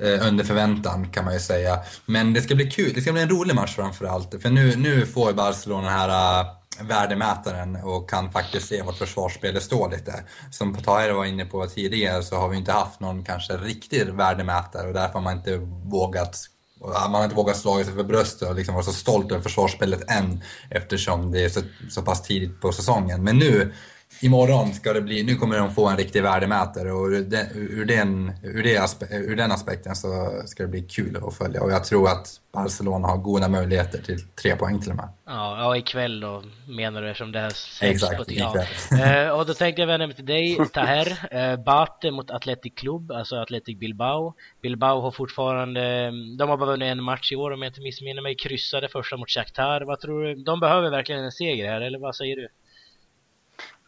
eh, 0.01 0.27
under 0.27 0.43
förväntan 0.43 1.11
kan 1.11 1.25
man 1.25 1.33
ju 1.33 1.39
säga. 1.39 1.79
Men 2.05 2.33
det 2.33 2.41
ska 2.41 2.55
bli 2.55 2.71
kul, 2.71 2.91
det 2.95 3.01
ska 3.01 3.11
bli 3.13 3.21
en 3.21 3.29
rolig 3.29 3.55
match 3.55 3.75
framförallt. 3.75 4.41
För 4.41 4.49
nu, 4.49 4.75
nu 4.75 5.05
får 5.05 5.33
Barcelona 5.33 5.83
den 5.83 5.99
här 5.99 6.45
värdemätaren 6.81 7.75
och 7.75 8.09
kan 8.09 8.31
faktiskt 8.31 8.67
se 8.67 8.81
vart 8.81 8.97
försvarsspelet 8.97 9.63
står 9.63 9.89
lite. 9.89 10.23
Som 10.51 10.75
Tahir 10.75 11.11
var 11.11 11.25
inne 11.25 11.45
på 11.45 11.67
tidigare 11.67 12.23
så 12.23 12.35
har 12.35 12.49
vi 12.49 12.57
inte 12.57 12.71
haft 12.71 12.99
någon 12.99 13.23
kanske 13.23 13.53
riktig 13.57 14.05
värdemätare 14.13 14.87
och 14.87 14.93
därför 14.93 15.13
har 15.13 15.21
man 15.21 15.37
inte 15.37 15.57
vågat 15.85 16.37
man 16.81 17.13
har 17.13 17.23
inte 17.23 17.35
vågat 17.35 17.57
slå 17.57 17.83
sig 17.83 17.93
för 17.93 18.03
bröstet 18.03 18.49
och 18.49 18.55
liksom 18.55 18.73
vara 18.73 18.85
så 18.85 18.93
stolt 18.93 19.31
över 19.31 19.41
försvarsspelet 19.41 20.11
än 20.11 20.43
eftersom 20.69 21.31
det 21.31 21.45
är 21.45 21.49
så, 21.49 21.61
så 21.89 22.01
pass 22.01 22.21
tidigt 22.21 22.61
på 22.61 22.71
säsongen. 22.71 23.23
Men 23.23 23.37
nu 23.37 23.73
imorgon 24.21 24.73
ska 24.73 24.93
det 24.93 25.01
bli, 25.01 25.23
nu 25.23 25.35
kommer 25.35 25.57
de 25.57 25.73
få 25.73 25.87
en 25.87 25.97
riktig 25.97 26.23
värdemätare 26.23 26.91
och 26.91 27.05
ur 27.05 27.23
den, 27.23 27.45
ur 27.55 27.85
den, 27.85 28.31
ur 28.43 28.81
aspe, 28.81 29.05
ur 29.11 29.35
den 29.35 29.51
aspekten 29.51 29.95
så 29.95 30.41
ska 30.45 30.63
det 30.63 30.69
bli 30.69 30.81
kul 30.81 31.17
att 31.27 31.37
följa 31.37 31.61
och 31.61 31.71
jag 31.71 31.83
tror 31.83 32.07
att 32.07 32.27
Barcelona 32.53 33.07
har 33.07 33.17
goda 33.17 33.49
möjligheter 33.49 34.01
till 34.01 34.19
tre 34.41 34.55
poäng 34.55 34.81
till 34.81 34.89
och 34.89 34.95
med. 34.95 35.09
Ja, 35.25 35.57
ja 35.59 35.77
ikväll 35.77 36.19
då 36.19 36.43
menar 36.67 37.01
du 37.01 37.09
eftersom 37.09 37.31
det 37.31 37.39
här 37.39 37.53
Exakt, 37.81 38.17
på 38.17 38.31
ikväll. 38.31 38.65
Ja. 38.91 39.23
eh, 39.23 39.29
och 39.29 39.45
då 39.45 39.53
tänkte 39.53 39.81
jag 39.81 39.87
vända 39.87 40.07
mig 40.07 40.15
till 40.15 40.25
dig, 40.25 40.57
Taher. 40.73 41.27
Eh, 41.31 41.63
Bate 41.63 42.11
mot 42.11 42.31
Athletic 42.31 42.73
Club, 42.75 43.11
alltså 43.11 43.35
Athletic 43.35 43.79
Bilbao. 43.79 44.33
Bilbao 44.61 45.01
har 45.01 45.11
fortfarande, 45.11 46.11
de 46.37 46.49
har 46.49 46.57
bara 46.57 46.69
vunnit 46.69 46.91
en 46.91 47.03
match 47.03 47.31
i 47.31 47.35
år 47.35 47.51
om 47.51 47.61
jag 47.61 47.69
inte 47.69 47.81
missminner 47.81 48.21
mig, 48.21 48.35
kryssade 48.35 48.89
första 48.89 49.17
mot 49.17 49.29
Shakhtar. 49.29 49.81
Vad 49.81 49.99
tror 49.99 50.23
du? 50.23 50.35
De 50.35 50.59
behöver 50.59 50.89
verkligen 50.89 51.23
en 51.23 51.31
seger 51.31 51.69
här, 51.69 51.81
eller 51.81 51.99
vad 51.99 52.15
säger 52.15 52.35
du? 52.35 52.47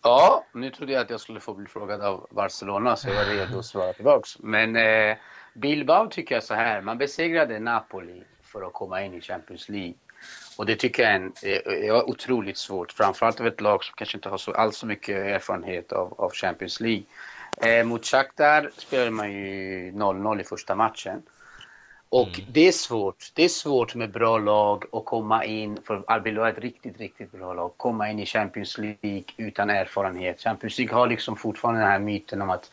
Ja, 0.01 0.45
nu 0.53 0.69
trodde 0.69 0.93
jag 0.93 1.01
att 1.01 1.09
jag 1.09 1.19
skulle 1.19 1.39
få 1.39 1.53
bli 1.53 1.67
frågad 1.67 2.01
av 2.01 2.27
Barcelona 2.31 2.95
så 2.95 3.09
jag 3.09 3.15
var 3.15 3.25
redo 3.25 3.59
att 3.59 3.65
svara 3.65 3.93
tillbaks. 3.93 4.39
Men 4.39 4.75
eh, 4.75 5.17
Bilbao 5.53 6.07
tycker 6.07 6.35
jag 6.35 6.43
så 6.43 6.53
här, 6.53 6.81
man 6.81 6.97
besegrade 6.97 7.59
Napoli 7.59 8.23
för 8.43 8.67
att 8.67 8.73
komma 8.73 9.03
in 9.03 9.13
i 9.13 9.21
Champions 9.21 9.69
League. 9.69 9.93
Och 10.57 10.65
det 10.65 10.75
tycker 10.75 11.03
jag 11.03 11.11
är, 11.11 11.15
en, 11.15 11.33
eh, 11.43 11.89
är 11.89 12.09
otroligt 12.09 12.57
svårt, 12.57 12.91
framförallt 12.91 13.39
av 13.39 13.47
ett 13.47 13.61
lag 13.61 13.83
som 13.83 13.93
kanske 13.97 14.17
inte 14.17 14.29
har 14.29 14.37
så 14.37 14.51
alls 14.51 14.77
så 14.77 14.85
mycket 14.85 15.15
erfarenhet 15.15 15.91
av, 15.91 16.13
av 16.17 16.31
Champions 16.31 16.79
League. 16.79 17.03
Eh, 17.57 17.85
mot 17.85 18.05
Shakhtar 18.05 18.71
spelade 18.77 19.11
man 19.11 19.31
ju 19.31 19.91
0-0 19.91 20.41
i 20.41 20.43
första 20.43 20.75
matchen. 20.75 21.21
Och 22.09 22.27
mm. 22.27 22.45
det 22.51 22.67
är 22.67 22.71
svårt. 22.71 23.31
Det 23.33 23.43
är 23.43 23.49
svårt 23.49 23.95
med 23.95 24.11
bra 24.11 24.37
lag 24.37 24.85
att 24.91 25.05
komma 25.05 25.45
in, 25.45 25.77
för 25.83 26.03
Arbeloa 26.07 26.47
är 26.47 26.51
ett 26.51 26.59
riktigt, 26.59 26.99
riktigt 26.99 27.31
bra 27.31 27.53
lag, 27.53 27.71
komma 27.77 28.09
in 28.09 28.19
i 28.19 28.25
Champions 28.25 28.77
League 28.77 29.23
utan 29.37 29.69
erfarenhet. 29.69 30.41
Champions 30.41 30.77
League 30.77 30.95
har 30.95 31.07
liksom 31.07 31.35
fortfarande 31.35 31.81
den 31.81 31.89
här 31.89 31.99
myten 31.99 32.41
om 32.41 32.49
att 32.49 32.69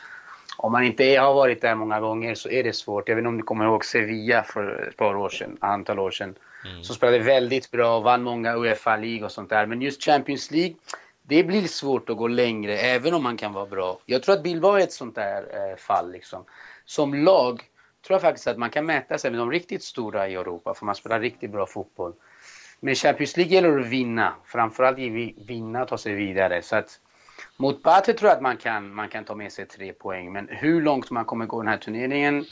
om 0.56 0.72
man 0.72 0.84
inte 0.84 1.04
har 1.04 1.34
varit 1.34 1.60
där 1.60 1.74
många 1.74 2.00
gånger 2.00 2.34
så 2.34 2.48
är 2.48 2.64
det 2.64 2.72
svårt. 2.72 3.08
Jag 3.08 3.16
vet 3.16 3.20
inte 3.20 3.28
om 3.28 3.36
ni 3.36 3.42
kommer 3.42 3.64
ihåg 3.64 3.84
Sevilla 3.84 4.42
för 4.42 4.88
ett 4.88 4.96
par 4.96 5.16
år 5.16 5.28
sedan, 5.28 5.56
antal 5.60 5.98
år 5.98 6.10
sedan. 6.10 6.34
Mm. 6.64 6.84
Som 6.84 6.96
spelade 6.96 7.18
väldigt 7.18 7.70
bra, 7.70 8.00
vann 8.00 8.22
många 8.22 8.56
Uefa 8.56 8.96
League 8.96 9.24
och 9.24 9.32
sånt 9.32 9.50
där. 9.50 9.66
Men 9.66 9.82
just 9.82 10.04
Champions 10.04 10.50
League, 10.50 10.74
det 11.22 11.44
blir 11.44 11.66
svårt 11.66 12.10
att 12.10 12.16
gå 12.16 12.28
längre 12.28 12.76
även 12.76 13.14
om 13.14 13.22
man 13.22 13.36
kan 13.36 13.52
vara 13.52 13.66
bra. 13.66 13.98
Jag 14.06 14.22
tror 14.22 14.34
att 14.34 14.42
Bilbao 14.42 14.74
är 14.74 14.80
ett 14.80 14.92
sånt 14.92 15.14
där 15.14 15.70
eh, 15.70 15.76
fall 15.76 16.12
liksom. 16.12 16.44
Som 16.84 17.14
lag 17.14 17.62
tror 18.06 18.14
jag 18.14 18.22
faktiskt 18.22 18.46
att 18.46 18.58
man 18.58 18.70
kan 18.70 18.86
mäta 18.86 19.18
sig 19.18 19.30
med 19.30 19.40
de 19.40 19.50
riktigt 19.50 19.82
stora 19.82 20.28
i 20.28 20.34
Europa, 20.34 20.74
för 20.74 20.86
man 20.86 20.94
spelar 20.94 21.20
riktigt 21.20 21.50
bra 21.50 21.66
fotboll. 21.66 22.12
Men 22.80 22.94
Champions 22.94 23.36
League 23.36 23.54
gäller 23.54 23.78
att 23.78 23.86
vinna, 23.86 24.34
framförallt 24.44 24.98
vinna 25.46 25.82
och 25.82 25.88
ta 25.88 25.98
sig 25.98 26.14
vidare. 26.14 26.62
Så 26.62 26.76
att 26.76 27.00
mot 27.56 27.82
Bate 27.82 28.12
tror 28.12 28.28
jag 28.28 28.36
att 28.36 28.42
man 28.42 28.56
kan, 28.56 28.94
man 28.94 29.08
kan 29.08 29.24
ta 29.24 29.34
med 29.34 29.52
sig 29.52 29.66
tre 29.66 29.92
poäng, 29.92 30.32
men 30.32 30.48
hur 30.50 30.82
långt 30.82 31.10
man 31.10 31.24
kommer 31.24 31.46
gå 31.46 31.62
den 31.62 31.68
här 31.68 31.78
turneringen, 31.78 32.44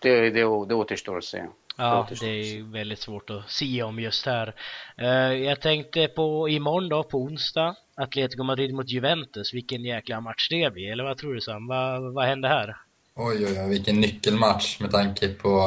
det, 0.00 0.30
det, 0.30 0.40
det 0.68 0.74
återstår 0.74 1.18
att 1.18 1.24
se. 1.24 1.44
Ja, 1.76 2.08
det 2.20 2.26
är 2.26 2.72
väldigt 2.72 2.98
svårt 2.98 3.30
att 3.30 3.50
se 3.50 3.82
om 3.82 3.98
just 3.98 4.26
här. 4.26 4.54
Eh, 4.98 5.32
jag 5.32 5.60
tänkte 5.60 6.08
på 6.08 6.48
imorgon 6.48 6.88
då, 6.88 7.04
på 7.04 7.18
onsdag, 7.18 7.74
Atletico 7.96 8.42
Madrid 8.42 8.74
mot 8.74 8.90
Juventus. 8.90 9.54
Vilken 9.54 9.84
jäkla 9.84 10.20
match 10.20 10.48
det 10.50 10.72
blir, 10.72 10.92
eller 10.92 11.04
vad 11.04 11.18
tror 11.18 11.34
du 11.34 11.40
Sam? 11.40 11.66
Vad, 11.66 12.14
vad 12.14 12.24
händer 12.24 12.48
här? 12.48 12.76
Oj, 13.22 13.46
oj, 13.46 13.60
oj, 13.60 13.68
vilken 13.68 14.00
nyckelmatch 14.00 14.80
med 14.80 14.90
tanke 14.90 15.28
på 15.28 15.60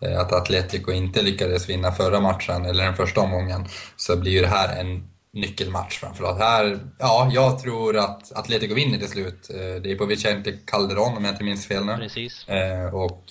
eh, 0.00 0.20
att 0.20 0.32
Atletico 0.32 0.92
inte 0.92 1.22
lyckades 1.22 1.68
vinna 1.68 1.92
förra 1.92 2.20
matchen, 2.20 2.64
eller 2.64 2.84
den 2.84 2.96
första 2.96 3.20
omgången, 3.20 3.64
så 3.96 4.16
blir 4.16 4.32
ju 4.32 4.40
det 4.40 4.46
här 4.46 4.80
en 4.80 5.08
nyckelmatch 5.32 5.98
framförallt. 5.98 6.38
Här, 6.38 6.78
ja, 6.98 7.30
jag 7.32 7.58
tror 7.58 7.96
att 7.96 8.32
Atletico 8.32 8.74
vinner 8.74 8.98
till 8.98 9.08
slut. 9.08 9.50
Eh, 9.50 9.82
det 9.82 9.92
är 9.92 9.96
på 9.96 10.06
Vicente 10.06 10.52
Calderon 10.52 11.16
om 11.16 11.24
jag 11.24 11.34
inte 11.34 11.44
minns 11.44 11.66
fel 11.66 11.84
nu. 11.84 11.96
Precis. 11.96 12.46
Och 12.92 13.24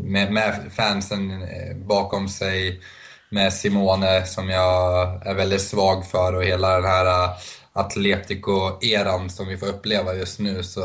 med, 0.00 0.32
med 0.32 0.54
fansen 0.76 1.46
bakom 1.86 2.28
sig, 2.28 2.80
med 3.30 3.52
Simone 3.52 4.26
som 4.26 4.48
jag 4.48 5.26
är 5.26 5.34
väldigt 5.34 5.62
svag 5.62 6.06
för 6.06 6.34
och 6.34 6.44
hela 6.44 6.76
den 6.76 6.84
här 6.84 7.28
Atletico-eran 7.72 9.30
som 9.30 9.48
vi 9.48 9.56
får 9.56 9.66
uppleva 9.66 10.14
just 10.14 10.38
nu 10.38 10.62
så 10.62 10.80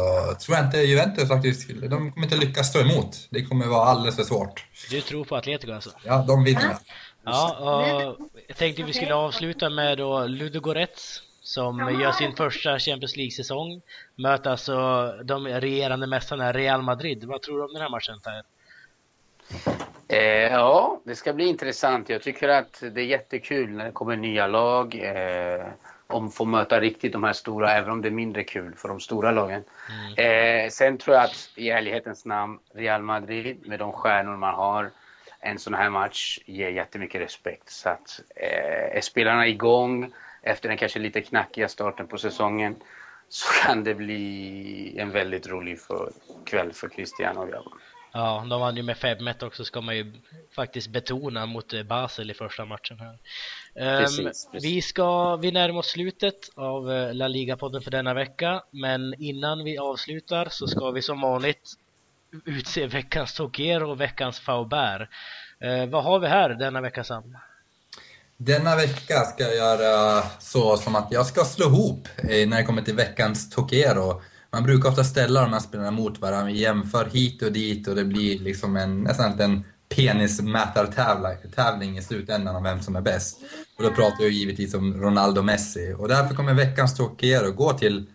tror 0.46 0.58
jag 0.58 0.66
inte 0.66 0.78
Juventus 0.78 1.28
faktiskt, 1.28 1.68
de 1.68 2.12
kommer 2.12 2.24
inte 2.24 2.36
lyckas 2.36 2.70
stå 2.70 2.80
emot. 2.80 3.28
Det 3.30 3.46
kommer 3.46 3.68
vara 3.68 3.86
alldeles 3.86 4.16
för 4.16 4.24
svårt. 4.24 4.66
Du 4.90 5.02
tror 5.02 5.26
på 5.26 5.36
Atletico 5.36 5.74
alltså? 5.74 5.90
Ja, 6.04 6.26
de 6.28 6.44
vinner. 6.44 6.78
Ja, 7.26 7.58
och 7.60 8.18
jag 8.48 8.58
tänkte 8.58 8.84
vi 8.84 8.94
skulle 8.94 9.16
avsluta 9.16 9.70
med 9.70 9.98
då 9.98 10.26
Ludogorets 10.26 11.22
som 11.42 12.00
gör 12.02 12.12
sin 12.12 12.36
första 12.36 12.80
Champions 12.80 13.16
League-säsong. 13.16 13.82
Möter 14.16 14.50
alltså 14.50 15.08
de 15.24 15.48
regerande 15.48 16.08
mästarna 16.08 16.54
Real 16.54 16.82
Madrid. 16.82 17.24
Vad 17.24 17.42
tror 17.42 17.58
du 17.58 17.64
om 17.64 17.74
den 17.74 17.82
här 17.82 17.90
matchen 17.90 18.20
Per? 18.24 18.44
Eh, 20.08 20.54
ja, 20.54 21.02
det 21.04 21.16
ska 21.16 21.34
bli 21.34 21.46
intressant. 21.46 22.10
Jag 22.10 22.22
tycker 22.22 22.50
att 22.50 22.84
det 22.92 23.02
är 23.02 23.06
jättekul 23.06 23.70
när 23.70 23.86
det 23.86 23.92
kommer 23.92 24.16
nya 24.16 24.48
lag. 24.48 24.96
Eh, 24.96 25.66
om 26.08 26.32
få 26.32 26.46
möta 26.46 26.80
riktigt 26.80 27.14
de 27.14 27.24
här 27.24 27.34
stora, 27.34 27.74
även 27.74 27.92
om 27.92 28.02
det 28.02 28.08
är 28.08 28.12
mindre 28.12 28.44
kul 28.44 28.76
för 28.76 28.88
de 28.88 29.00
stora 29.00 29.32
lagen. 29.32 29.64
Mm. 30.18 30.66
Eh, 30.66 30.70
sen 30.70 30.98
tror 30.98 31.16
jag 31.16 31.26
att 31.26 31.50
i 31.56 31.70
ärlighetens 31.70 32.26
namn, 32.26 32.60
Real 32.74 33.02
Madrid 33.02 33.68
med 33.68 33.80
de 33.80 33.92
stjärnor 33.92 34.38
man 34.38 34.54
har, 34.54 34.92
en 35.40 35.60
sån 35.60 35.74
här 35.74 35.90
match 35.90 36.40
ger 36.46 36.70
jättemycket 36.70 37.22
respekt. 37.22 37.70
Så 37.70 37.90
att 37.90 38.22
eh, 38.36 38.98
är 38.98 39.02
spelarna 39.02 39.48
igång 39.48 40.14
efter 40.42 40.70
den 40.70 40.78
kanske 40.78 41.00
lite 41.00 41.22
knackiga 41.22 41.68
starten 41.68 42.08
på 42.08 42.18
säsongen 42.18 42.76
så 43.30 43.66
kan 43.66 43.84
det 43.84 43.96
bli 43.96 45.00
en 45.00 45.12
väldigt 45.12 45.48
rolig 45.48 45.80
för, 45.80 46.12
kväll 46.46 46.74
för 46.74 46.90
Cristiano 46.90 47.40
och 47.40 47.50
grabbarna. 47.50 47.76
Ja, 48.12 48.46
de 48.50 48.60
vann 48.60 48.76
ju 48.76 48.84
med 48.84 48.96
5-1 48.96 49.46
också 49.46 49.66
ska 49.66 49.82
man 49.82 49.98
ju 49.98 50.14
faktiskt 50.56 50.88
betona 50.88 51.46
mot 51.46 51.74
eh, 51.74 51.84
Basel 51.84 52.32
i 52.32 52.34
första 52.34 52.66
matchen 52.66 53.00
här. 53.00 53.18
Precis, 54.00 54.20
um, 54.20 54.26
precis. 54.26 54.50
Vi 54.64 54.82
ska, 54.82 55.36
vi 55.36 55.52
närmar 55.52 55.80
oss 55.80 55.88
slutet 55.88 56.50
av 56.56 56.92
eh, 56.92 57.14
La 57.14 57.28
Liga-podden 57.28 57.82
för 57.82 57.92
denna 57.92 58.14
vecka, 58.14 58.64
men 58.72 59.14
innan 59.22 59.64
vi 59.64 59.78
avslutar 59.78 60.48
så 60.52 60.68
ska 60.68 60.92
vi 60.92 61.02
som 61.02 61.22
vanligt 61.22 61.74
utse 62.46 62.88
veckans 62.88 63.34
Tokero 63.34 63.92
och 63.92 64.02
veckans 64.02 64.40
Faubert. 64.40 65.10
Uh, 65.66 65.86
vad 65.86 66.04
har 66.04 66.20
vi 66.20 66.28
här 66.28 66.50
denna 66.50 66.82
vecka 66.82 67.04
Sam? 67.04 67.38
Denna 68.38 68.76
vecka 68.76 69.20
ska 69.20 69.44
jag 69.44 69.56
göra 69.56 70.24
så 70.40 70.78
som 70.78 70.96
att 70.96 71.08
jag 71.12 71.26
ska 71.26 71.44
slå 71.44 71.66
ihop 71.66 72.08
när 72.24 72.58
det 72.58 72.64
kommer 72.64 72.82
till 72.82 72.96
veckans 72.96 73.50
Tokero 73.50 74.22
man 74.52 74.64
brukar 74.64 74.90
ofta 74.90 75.04
ställa 75.04 75.42
de 75.42 75.54
här 75.54 75.60
spelarna 75.60 75.92
mot 75.92 76.22
varandra, 76.22 76.46
vi 76.46 76.60
jämför 76.60 77.06
hit 77.06 77.42
och 77.42 77.52
dit 77.52 77.88
och 77.88 77.96
det 77.96 78.06
blir 78.06 78.40
liksom 78.40 78.78
en, 78.78 79.04
nästan 79.04 79.40
en 79.40 79.64
penismätartävling 79.96 81.98
i 81.98 82.02
slutändan 82.02 82.56
om 82.56 82.64
vem 82.64 82.82
som 82.82 82.96
är 82.96 83.02
bäst. 83.02 83.40
Och 83.78 83.84
då 83.84 83.90
pratar 83.90 84.24
jag 84.24 84.32
givetvis 84.32 84.74
om 84.74 85.02
Ronaldo 85.02 85.42
Messi. 85.42 85.96
Och 85.98 86.08
därför 86.08 86.36
kommer 86.36 86.54
veckans 86.54 86.98
Tokero 86.98 87.52
gå 87.52 87.74
till 87.74 88.06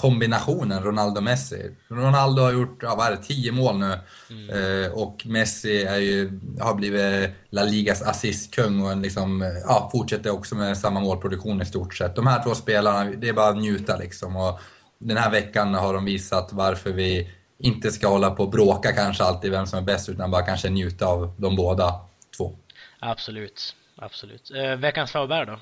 kombinationen 0.00 0.82
Ronaldo-Messi. 0.82 1.70
Ronaldo 1.88 2.42
har 2.42 2.52
gjort, 2.52 2.78
ja, 2.82 2.94
vad 2.96 3.06
är 3.06 3.10
det, 3.10 3.22
10 3.22 3.52
mål 3.52 3.78
nu. 3.78 3.98
Mm. 4.30 4.84
Eh, 4.84 4.90
och 4.90 5.22
Messi 5.26 5.82
är 5.82 5.98
ju, 5.98 6.40
har 6.60 6.74
blivit 6.74 7.30
La 7.50 7.64
Ligas 7.64 8.02
assistkung 8.02 8.82
och 8.82 8.92
en 8.92 9.02
liksom, 9.02 9.60
ja, 9.66 9.88
fortsätter 9.92 10.30
också 10.30 10.54
med 10.54 10.78
samma 10.78 11.00
målproduktion 11.00 11.62
i 11.62 11.66
stort 11.66 11.94
sett. 11.94 12.16
De 12.16 12.26
här 12.26 12.42
två 12.42 12.54
spelarna, 12.54 13.04
det 13.04 13.28
är 13.28 13.32
bara 13.32 13.48
att 13.48 13.56
njuta 13.56 13.96
liksom. 13.96 14.36
Och 14.36 14.60
den 15.00 15.16
här 15.16 15.30
veckan 15.30 15.74
har 15.74 15.94
de 15.94 16.04
visat 16.04 16.52
varför 16.52 16.92
vi 16.92 17.30
inte 17.58 17.90
ska 17.90 18.08
hålla 18.08 18.30
på 18.30 18.42
och 18.42 18.50
bråka 18.50 18.92
kanske 18.92 19.24
alltid 19.24 19.50
vem 19.50 19.66
som 19.66 19.78
är 19.78 19.82
bäst 19.82 20.08
utan 20.08 20.30
bara 20.30 20.42
kanske 20.42 20.68
njuta 20.70 21.06
av 21.06 21.34
de 21.36 21.56
båda 21.56 22.00
två. 22.36 22.56
Absolut, 22.98 23.76
absolut. 23.96 24.50
Eh, 24.50 24.76
veckans 24.76 25.12
Faber 25.12 25.46
då? 25.46 25.58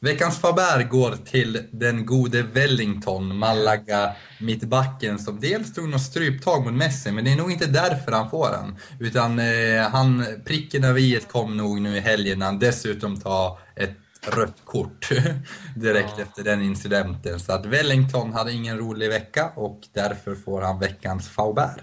Veckans 0.00 0.40
Faber 0.40 0.82
går 0.82 1.16
till 1.24 1.62
den 1.70 2.06
gode 2.06 2.42
Wellington, 2.42 3.36
Malaga 3.36 4.16
mittbacken 4.40 5.18
som 5.18 5.40
dels 5.40 5.74
tog 5.74 5.88
något 5.88 6.02
stryptag 6.02 6.64
mot 6.64 6.72
Messi, 6.72 7.12
men 7.12 7.24
det 7.24 7.32
är 7.32 7.36
nog 7.36 7.52
inte 7.52 7.66
därför 7.66 8.12
han 8.12 8.30
får 8.30 8.50
den. 8.50 8.76
Utan 9.00 9.38
eh, 9.38 9.88
han, 9.92 10.26
pricken 10.44 10.84
över 10.84 11.00
i 11.00 11.20
kom 11.30 11.56
nog 11.56 11.80
nu 11.80 11.96
i 11.96 12.00
helgen 12.00 12.38
när 12.38 12.46
han 12.46 12.58
dessutom 12.58 13.20
tar 13.20 13.58
ett 13.76 14.03
rött 14.26 14.64
kort 14.64 15.08
direkt 15.76 16.14
ja. 16.16 16.22
efter 16.22 16.44
den 16.44 16.62
incidenten. 16.62 17.40
Så 17.40 17.52
att 17.52 17.66
Wellington 17.66 18.32
hade 18.32 18.52
ingen 18.52 18.78
rolig 18.78 19.08
vecka 19.08 19.52
och 19.56 19.80
därför 19.92 20.34
får 20.34 20.62
han 20.62 20.78
veckans 20.78 21.28
Faubert. 21.28 21.80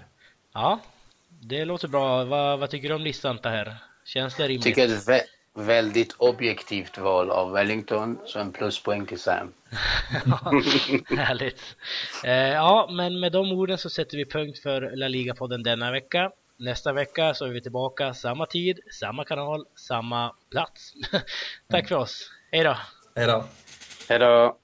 Ja, 0.54 0.80
det 1.40 1.64
låter 1.64 1.88
bra. 1.88 2.24
Vad, 2.24 2.58
vad 2.58 2.70
tycker 2.70 2.88
du 2.88 2.94
om 2.94 3.02
listan 3.02 3.38
här? 3.42 3.76
Känns 4.04 4.36
det 4.36 4.42
rimligt? 4.42 4.62
Tycker 4.62 4.88
det 4.88 5.12
är 5.12 5.16
ett 5.16 5.26
väldigt 5.54 6.12
objektivt 6.18 6.98
val 6.98 7.30
av 7.30 7.52
Wellington, 7.52 8.18
så 8.24 8.38
en 8.38 8.52
pluspoäng 8.52 9.06
till 9.06 9.18
Sam. 9.18 9.52
härligt. 11.16 11.76
Eh, 12.24 12.32
ja, 12.32 12.88
men 12.92 13.20
med 13.20 13.32
de 13.32 13.52
orden 13.52 13.78
så 13.78 13.90
sätter 13.90 14.16
vi 14.16 14.24
punkt 14.24 14.58
för 14.58 14.96
La 14.96 15.08
Liga-podden 15.08 15.62
denna 15.62 15.90
vecka. 15.92 16.30
Nästa 16.62 16.92
vecka 16.92 17.34
så 17.34 17.44
är 17.44 17.48
vi 17.48 17.60
tillbaka, 17.60 18.14
samma 18.14 18.46
tid, 18.46 18.80
samma 19.00 19.24
kanal, 19.24 19.66
samma 19.74 20.34
plats. 20.50 20.92
Tack 21.70 21.88
för 21.88 21.94
oss. 21.94 22.30
Hej 22.52 22.64
då! 22.64 22.76
Hej 23.14 23.26
då! 23.26 23.44
Hej 24.08 24.18
då! 24.18 24.58